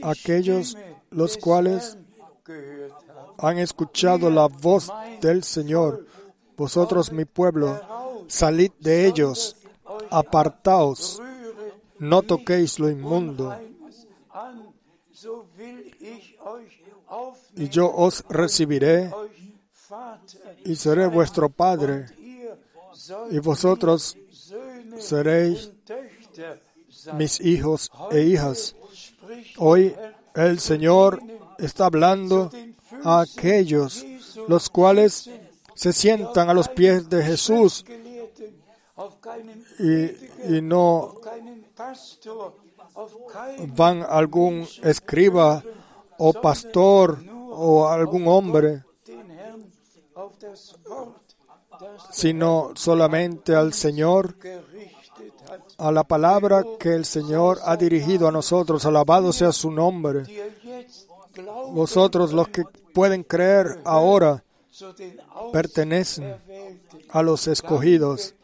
[0.02, 0.76] aquellos
[1.10, 1.98] los cuales
[3.43, 4.90] han escuchado la voz
[5.20, 6.07] del Señor.
[6.57, 7.80] Vosotros, mi pueblo,
[8.28, 9.57] salid de ellos,
[10.11, 11.20] apartaos,
[11.99, 13.55] no toquéis lo inmundo.
[17.57, 19.11] Y yo os recibiré
[20.64, 22.07] y seré vuestro Padre,
[23.30, 24.16] y vosotros
[24.99, 25.72] seréis
[27.14, 28.76] mis hijos e hijas.
[29.59, 29.95] Hoy
[30.34, 31.20] el Señor
[31.59, 32.51] está hablando
[33.05, 34.05] a aquellos
[34.48, 35.30] los cuales
[35.74, 37.84] se sientan a los pies de Jesús
[39.78, 41.14] y, y no
[43.76, 45.62] van algún escriba
[46.18, 47.18] o pastor
[47.55, 48.84] o algún hombre,
[52.11, 54.36] sino solamente al Señor,
[55.78, 58.86] a la palabra que el Señor ha dirigido a nosotros.
[58.86, 60.24] Alabado sea su nombre.
[61.72, 64.44] Vosotros los que pueden creer ahora
[65.52, 66.36] pertenecen
[67.10, 68.34] a los escogidos.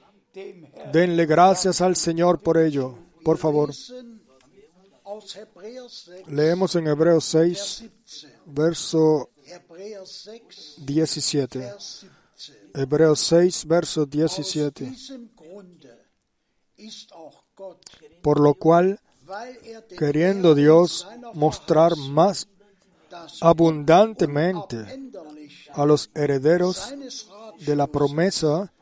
[0.92, 2.94] Denle gracias al Señor por ello.
[3.24, 3.70] Por favor.
[6.28, 7.84] Leemos en Hebreos 6,
[8.46, 9.30] verso
[10.78, 11.72] 17.
[12.74, 14.92] Hebreos 6, verso 17.
[18.22, 19.00] Por lo cual,
[19.98, 22.46] queriendo Dios mostrar más
[23.40, 24.76] abundantemente
[25.72, 26.94] a los herederos
[27.60, 28.72] de la promesa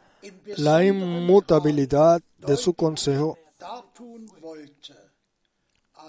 [0.56, 3.38] la inmutabilidad de su consejo,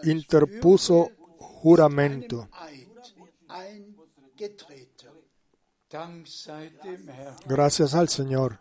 [0.04, 1.10] interpuso
[1.40, 2.48] juramento.
[7.46, 8.60] Gracias al Señor.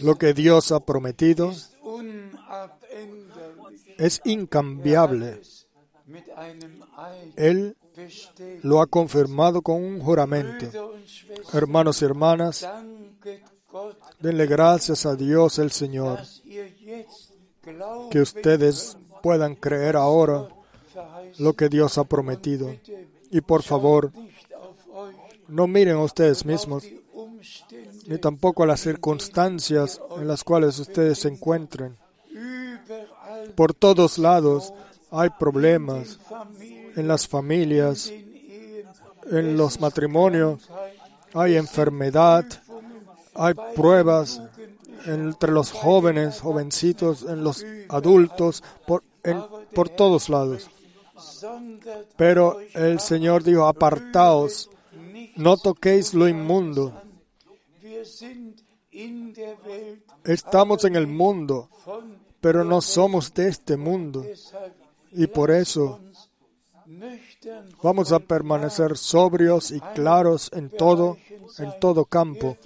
[0.00, 1.52] Lo que Dios ha prometido
[3.98, 5.42] es incambiable.
[7.36, 7.76] Él
[8.62, 10.94] lo ha confirmado con un juramento.
[11.52, 12.68] Hermanos y hermanas,
[14.18, 16.20] denle gracias a Dios el Señor
[18.10, 20.48] que ustedes puedan creer ahora
[21.38, 22.74] lo que Dios ha prometido.
[23.30, 24.12] Y por favor,
[25.48, 26.84] no miren a ustedes mismos,
[28.06, 31.96] ni tampoco a las circunstancias en las cuales ustedes se encuentren.
[33.54, 34.72] Por todos lados
[35.10, 36.18] hay problemas
[36.96, 38.12] en las familias,
[39.30, 40.68] en los matrimonios,
[41.34, 42.44] hay enfermedad,
[43.34, 44.40] hay pruebas,
[45.06, 50.70] entre los jóvenes, jovencitos, en los adultos, por, todos lados.
[52.16, 54.70] Pero el Señor dijo, apartaos,
[55.36, 57.00] no toquéis lo inmundo.
[60.24, 61.70] Estamos en el mundo,
[62.40, 64.24] pero no somos de este mundo.
[65.12, 66.00] Y por eso
[67.82, 71.16] vamos a permanecer sobrios y claros en todo,
[71.58, 72.56] en todo campo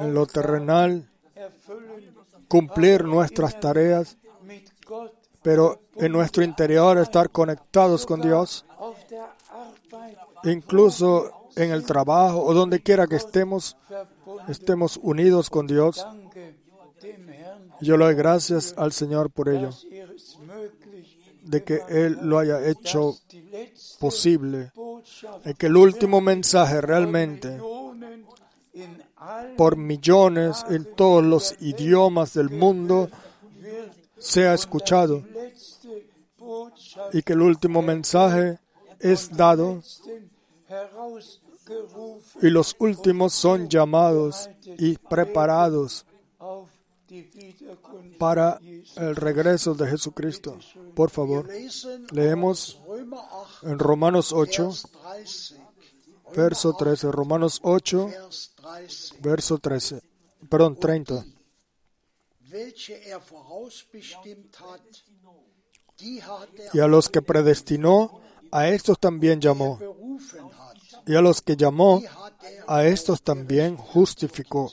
[0.00, 1.08] en lo terrenal,
[2.48, 4.16] cumplir nuestras tareas,
[5.42, 8.64] pero en nuestro interior estar conectados con Dios,
[10.44, 13.76] incluso en el trabajo o donde quiera que estemos,
[14.48, 16.06] estemos unidos con Dios.
[17.80, 19.70] Yo le doy gracias al Señor por ello,
[21.48, 23.16] de que Él lo haya hecho
[23.98, 24.70] posible,
[25.44, 27.58] y que el último mensaje realmente
[29.56, 33.08] por millones en todos los idiomas del mundo
[34.18, 35.24] sea escuchado
[37.12, 38.58] y que el último mensaje
[39.00, 39.82] es dado
[42.42, 46.04] y los últimos son llamados y preparados
[48.18, 48.60] para
[48.96, 50.58] el regreso de Jesucristo.
[50.94, 51.48] Por favor,
[52.12, 52.78] leemos
[53.62, 54.70] en Romanos 8,
[56.34, 57.10] verso 13.
[57.10, 58.10] Romanos 8,
[59.20, 60.02] verso 13.
[60.48, 61.24] Perdón, 30.
[66.72, 69.78] Y a los que predestinó, a estos también llamó.
[71.06, 72.02] Y a los que llamó,
[72.66, 74.70] a estos también justificó.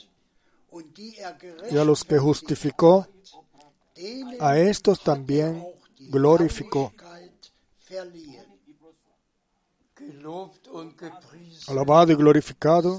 [1.70, 3.06] Y a los que justificó,
[4.40, 5.66] a estos también
[5.98, 6.92] glorificó.
[11.68, 12.98] Alabado y glorificado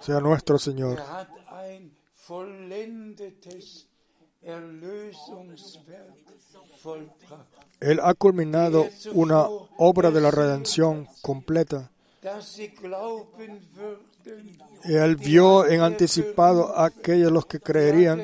[0.00, 1.02] sea nuestro Señor.
[7.80, 9.46] Él ha culminado una
[9.78, 11.90] obra de la redención completa.
[14.84, 18.22] Él vio en anticipado a aquellos los que creerían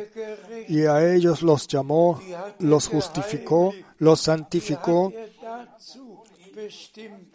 [0.68, 2.20] y a ellos los llamó,
[2.58, 5.12] los justificó, los santificó,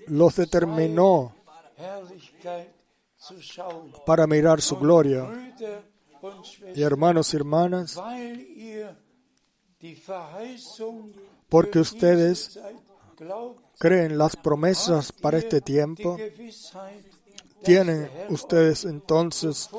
[0.07, 1.35] los determinó
[4.05, 5.27] para mirar su gloria.
[6.75, 7.99] Y hermanos y hermanas,
[11.49, 12.59] porque ustedes
[13.77, 16.17] creen las promesas para este tiempo,
[17.63, 19.69] tienen ustedes entonces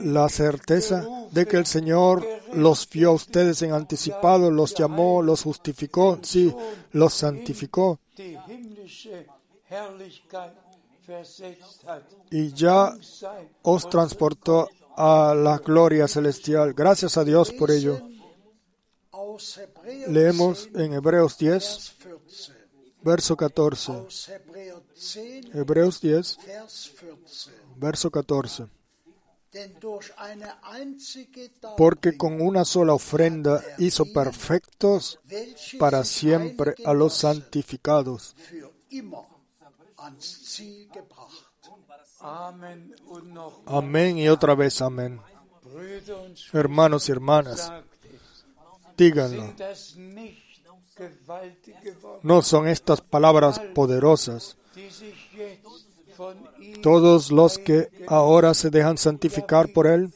[0.00, 5.42] la certeza de que el Señor los vio a ustedes en anticipado, los llamó, los
[5.42, 6.54] justificó, sí,
[6.92, 7.98] los santificó
[12.30, 12.96] y ya
[13.62, 16.72] os transportó a la gloria celestial.
[16.72, 18.00] Gracias a Dios por ello.
[20.08, 21.96] Leemos en Hebreos 10,
[23.04, 23.92] verso 14.
[25.52, 26.38] Hebreos 10,
[27.76, 28.66] verso 14.
[31.76, 35.20] Porque con una sola ofrenda hizo perfectos
[35.78, 38.34] para siempre a los santificados.
[43.66, 45.20] Amén y otra vez amén.
[46.52, 47.72] Hermanos y hermanas,
[48.96, 49.54] díganlo.
[52.22, 54.56] No son estas palabras poderosas.
[56.82, 60.12] Todos los que ahora se dejan santificar por Él,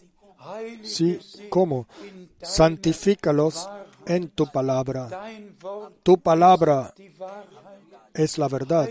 [0.82, 1.18] sí,
[1.50, 1.88] ¿cómo?
[2.42, 3.68] Santifícalos
[4.06, 5.08] en tu palabra.
[6.02, 6.94] Tu palabra
[8.14, 8.88] es la verdad.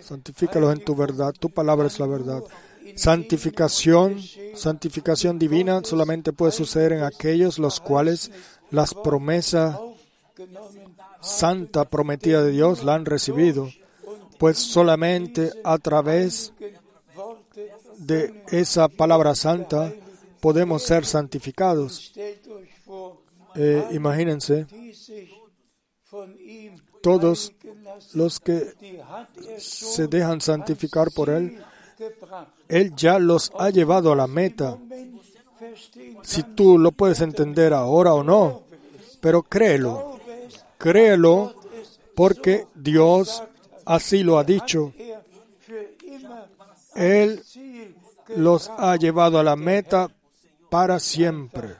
[0.00, 1.32] Santifícalos en tu verdad.
[1.38, 2.42] Tu palabra es la verdad.
[2.96, 4.20] Santificación,
[4.54, 8.30] santificación divina solamente puede suceder en aquellos los cuales
[8.70, 9.78] las promesas
[11.20, 13.68] santa prometida de Dios la han recibido,
[14.38, 16.52] pues solamente a través
[17.98, 19.92] de esa palabra santa
[20.40, 22.12] podemos ser santificados.
[23.54, 24.66] Eh, imagínense,
[27.02, 27.52] todos
[28.14, 28.74] los que
[29.58, 31.62] se dejan santificar por Él,
[32.68, 34.78] Él ya los ha llevado a la meta.
[36.22, 38.62] Si tú lo puedes entender ahora o no,
[39.20, 40.18] pero créelo,
[40.78, 41.54] créelo
[42.14, 43.42] porque Dios
[43.84, 44.92] así lo ha dicho.
[46.94, 47.42] Él
[48.36, 50.08] los ha llevado a la meta
[50.70, 51.76] para siempre.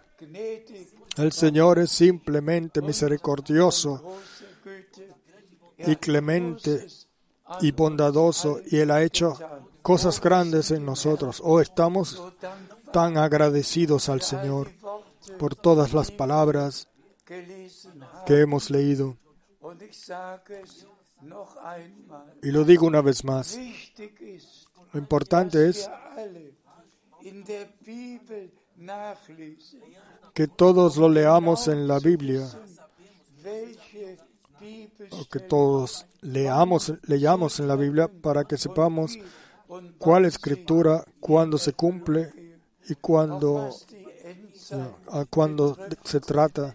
[1.17, 4.17] El Señor es simplemente misericordioso
[5.79, 6.87] y clemente
[7.61, 9.39] y bondadoso y Él ha hecho
[9.83, 11.41] cosas grandes en nosotros.
[11.45, 12.23] Oh, estamos
[12.93, 14.71] tan agradecidos al Señor
[15.39, 16.89] por todas las palabras
[18.27, 19.17] que hemos leído.
[22.43, 23.59] Y lo digo una vez más.
[24.93, 25.89] Lo importante es
[30.35, 32.49] que todos lo leamos en la Biblia
[35.11, 39.19] o que todos leamos, leamos en la Biblia para que sepamos
[39.99, 42.40] cuál escritura, cuándo se cumple
[42.89, 43.71] y cuándo,
[45.11, 46.75] a cuándo se trata.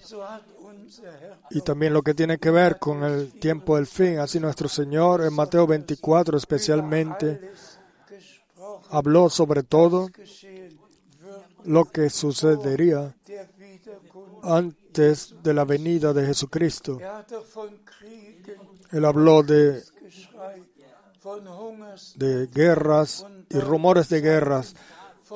[1.51, 4.19] Y también lo que tiene que ver con el tiempo del fin.
[4.19, 7.51] Así nuestro Señor en Mateo 24 especialmente
[8.89, 10.09] habló sobre todo
[11.65, 13.15] lo que sucedería
[14.43, 16.99] antes de la venida de Jesucristo.
[18.91, 19.83] Él habló de,
[22.15, 24.75] de guerras y rumores de guerras,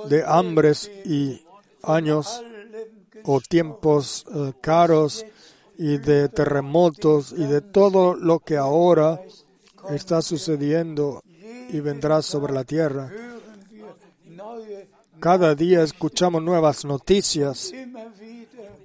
[0.08, 1.42] de hambres y
[1.84, 2.44] años
[3.24, 5.26] o tiempos eh, caros
[5.78, 9.22] y de terremotos y de todo lo que ahora
[9.90, 11.24] está sucediendo
[11.70, 13.12] y vendrá sobre la tierra.
[15.20, 17.74] Cada día escuchamos nuevas noticias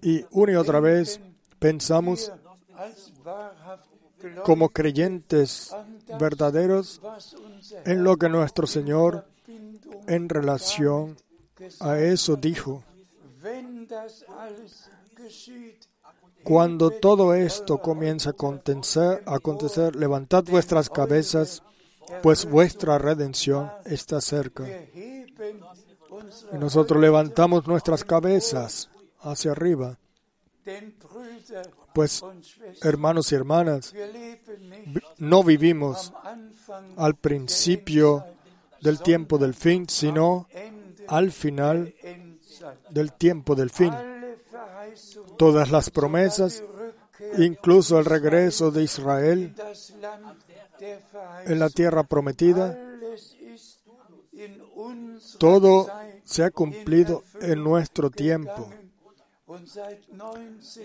[0.03, 1.21] y una y otra vez
[1.59, 2.33] pensamos
[4.45, 5.75] como creyentes
[6.19, 7.01] verdaderos
[7.85, 9.27] en lo que nuestro Señor
[10.07, 11.17] en relación
[11.81, 12.83] a eso dijo.
[16.43, 21.63] Cuando todo esto comienza a acontecer, a acontecer, levantad vuestras cabezas,
[22.23, 24.65] pues vuestra redención está cerca.
[26.53, 28.91] Y nosotros levantamos nuestras cabezas
[29.21, 29.99] hacia arriba.
[31.95, 32.23] Pues,
[32.83, 33.95] hermanos y hermanas,
[35.19, 36.13] no vivimos
[36.97, 38.25] al principio
[38.85, 40.47] del tiempo del fin, sino
[41.09, 41.93] al final
[42.91, 43.95] del tiempo del fin.
[45.39, 46.63] Todas las promesas,
[47.39, 49.55] incluso el regreso de Israel
[51.47, 52.79] en la tierra prometida,
[55.39, 55.87] todo
[56.25, 58.69] se ha cumplido en nuestro tiempo.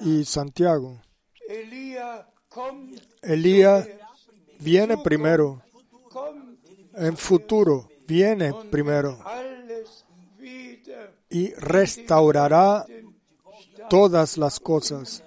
[0.00, 1.00] y Santiago.
[3.22, 3.88] Elías
[4.58, 5.62] viene primero,
[6.94, 9.18] en futuro viene primero
[11.28, 12.86] y restaurará
[13.88, 15.22] todas las cosas.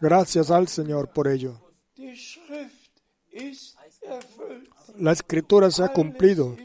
[0.00, 1.60] Gracias al Señor por ello.
[4.98, 6.56] La escritura se ha cumplido.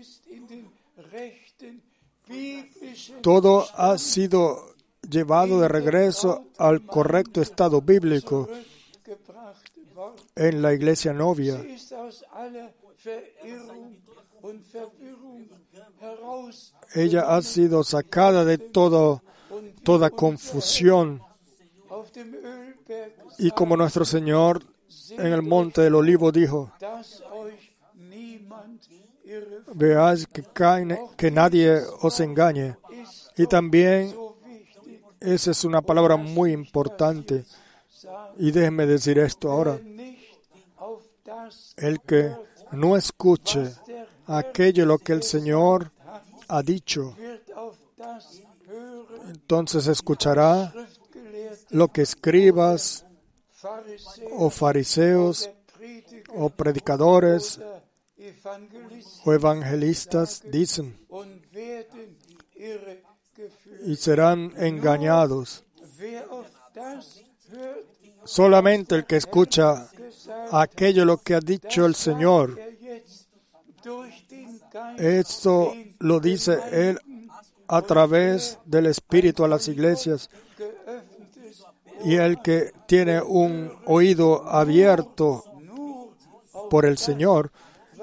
[3.22, 4.76] Todo ha sido
[5.10, 8.48] llevado de regreso al correcto estado bíblico
[10.36, 11.64] en la iglesia novia.
[16.94, 19.24] Ella ha sido sacada de todo,
[19.84, 21.22] toda confusión.
[23.38, 24.64] Y como nuestro Señor
[25.12, 26.72] en el monte del olivo dijo,
[29.74, 30.44] veáis que,
[31.18, 32.76] que nadie os engañe.
[33.38, 34.14] Y también
[35.20, 37.46] esa es una palabra muy importante.
[38.38, 39.80] Y déjenme decir esto ahora.
[41.78, 42.36] El que
[42.72, 43.74] no escuche
[44.28, 45.92] aquello lo que el Señor
[46.48, 47.16] ha dicho,
[49.28, 50.74] entonces escuchará
[51.70, 53.06] lo que escribas
[54.38, 55.50] o fariseos
[56.30, 57.60] o predicadores
[59.26, 60.98] o evangelistas dicen
[63.86, 65.64] y serán engañados.
[68.24, 69.90] Solamente el que escucha
[70.52, 72.60] aquello lo que ha dicho el Señor,
[74.98, 77.00] esto lo dice Él
[77.68, 80.30] a través del Espíritu a las iglesias.
[82.04, 85.44] Y el que tiene un oído abierto
[86.70, 87.52] por el Señor,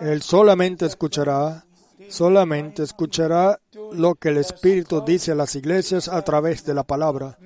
[0.01, 1.65] Él solamente escuchará,
[2.09, 3.61] solamente escuchará
[3.93, 7.39] lo que el Espíritu dice a las iglesias a través de la palabra.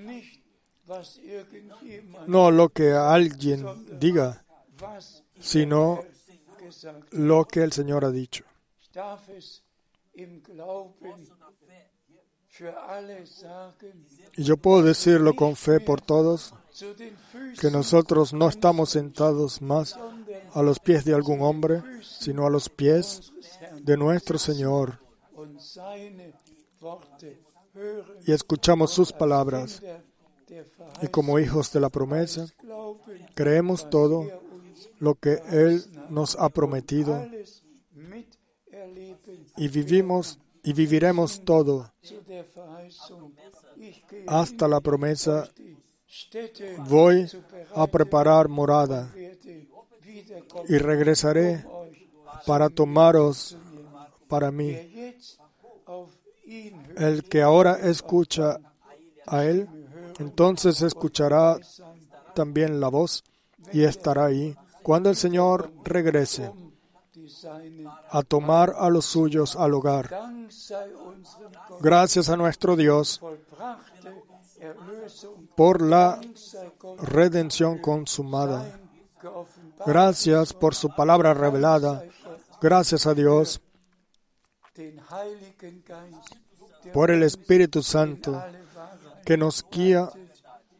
[2.26, 3.66] No lo que alguien
[3.99, 4.45] diga,
[5.38, 6.01] sino
[7.11, 8.45] lo que el Señor ha dicho.
[14.36, 16.55] Y yo puedo decirlo con fe por todos,
[17.61, 19.99] que nosotros no estamos sentados más
[20.53, 23.32] a los pies de algún hombre, sino a los pies
[23.80, 24.99] de nuestro Señor
[28.26, 29.82] y escuchamos sus palabras.
[31.03, 32.47] Y como hijos de la promesa,
[33.35, 34.27] creemos todo
[34.99, 37.27] lo que Él nos ha prometido.
[39.57, 41.93] Y vivimos y viviremos todo
[44.27, 45.49] hasta la promesa.
[46.89, 47.29] Voy
[47.75, 49.13] a preparar morada
[50.69, 51.65] y regresaré
[52.47, 53.57] para tomaros
[54.29, 54.77] para mí.
[56.97, 58.59] El que ahora escucha
[59.27, 59.69] a Él,
[60.19, 61.59] entonces escuchará
[62.35, 63.25] también la voz
[63.73, 66.51] y estará ahí cuando el Señor regrese
[68.11, 70.11] a tomar a los suyos al hogar.
[71.81, 73.21] Gracias a nuestro Dios
[75.57, 76.21] por la
[77.03, 78.79] redención consumada.
[79.87, 82.05] Gracias por su palabra revelada.
[82.61, 83.61] Gracias a Dios
[86.93, 88.43] por el Espíritu Santo
[89.25, 90.11] que nos guía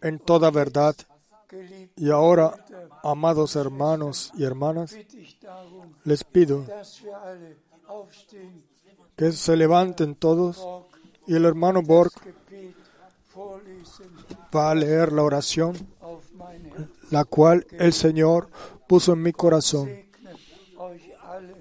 [0.01, 0.95] en toda verdad.
[1.97, 2.55] Y ahora,
[3.03, 4.97] amados hermanos y hermanas,
[6.05, 6.67] les pido
[9.17, 10.67] que se levanten todos
[11.27, 12.13] y el hermano Borg
[14.55, 15.77] va a leer la oración,
[17.11, 18.49] la cual el Señor
[18.89, 19.91] puso en mi corazón.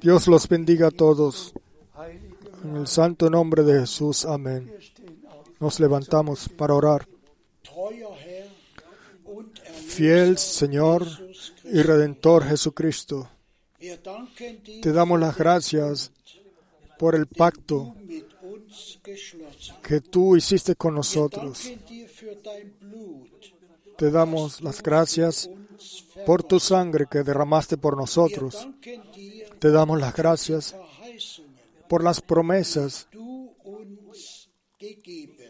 [0.02, 1.54] Dios los bendiga a todos.
[2.64, 4.26] En el santo nombre de Jesús.
[4.26, 4.72] Amén.
[5.62, 7.08] Nos levantamos para orar.
[9.88, 11.06] Fiel Señor
[11.64, 13.30] y Redentor Jesucristo,
[14.82, 16.12] te damos las gracias
[16.98, 17.94] por el pacto
[19.84, 21.72] que tú hiciste con nosotros.
[23.98, 25.48] Te damos las gracias
[26.26, 28.68] por tu sangre que derramaste por nosotros.
[29.60, 30.76] Te damos las gracias
[31.88, 33.08] por las promesas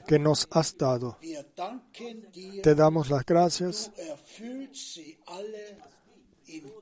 [0.01, 1.17] que nos has dado.
[2.63, 3.91] Te damos las gracias.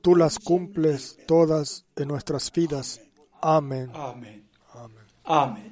[0.02, 3.00] Tú las cumples todas en nuestras vidas.
[3.40, 3.90] Amén.
[3.94, 4.48] Amén.
[5.24, 5.69] Amén.